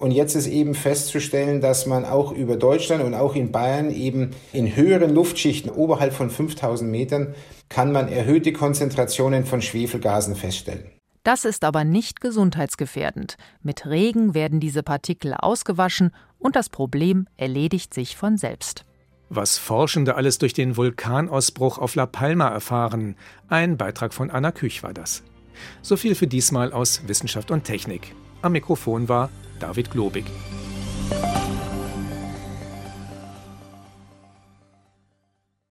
Und 0.00 0.12
jetzt 0.12 0.34
ist 0.34 0.46
eben 0.46 0.74
festzustellen, 0.74 1.60
dass 1.60 1.84
man 1.84 2.06
auch 2.06 2.32
über 2.32 2.56
Deutschland 2.56 3.04
und 3.04 3.12
auch 3.12 3.34
in 3.34 3.52
Bayern 3.52 3.90
eben 3.90 4.30
in 4.50 4.74
höheren 4.74 5.14
Luftschichten 5.14 5.70
oberhalb 5.70 6.14
von 6.14 6.30
5000 6.30 6.90
Metern 6.90 7.34
kann 7.68 7.92
man 7.92 8.08
erhöhte 8.08 8.54
Konzentrationen 8.54 9.44
von 9.44 9.60
Schwefelgasen 9.60 10.36
feststellen. 10.36 10.84
Das 11.22 11.44
ist 11.44 11.64
aber 11.64 11.84
nicht 11.84 12.22
gesundheitsgefährdend. 12.22 13.36
Mit 13.62 13.84
Regen 13.84 14.32
werden 14.32 14.58
diese 14.58 14.82
Partikel 14.82 15.34
ausgewaschen 15.34 16.12
und 16.38 16.56
das 16.56 16.70
Problem 16.70 17.26
erledigt 17.36 17.92
sich 17.92 18.16
von 18.16 18.38
selbst. 18.38 18.86
Was 19.28 19.58
Forschende 19.58 20.14
alles 20.14 20.38
durch 20.38 20.54
den 20.54 20.78
Vulkanausbruch 20.78 21.76
auf 21.76 21.94
La 21.94 22.06
Palma 22.06 22.48
erfahren. 22.48 23.16
Ein 23.50 23.76
Beitrag 23.76 24.14
von 24.14 24.30
Anna 24.30 24.50
Küch 24.50 24.82
war 24.82 24.94
das. 24.94 25.22
So 25.82 25.98
viel 25.98 26.14
für 26.14 26.26
diesmal 26.26 26.72
aus 26.72 27.06
Wissenschaft 27.06 27.50
und 27.50 27.64
Technik. 27.64 28.14
Am 28.40 28.52
Mikrofon 28.52 29.10
war 29.10 29.28
David 29.60 29.90
Globig. 29.90 30.24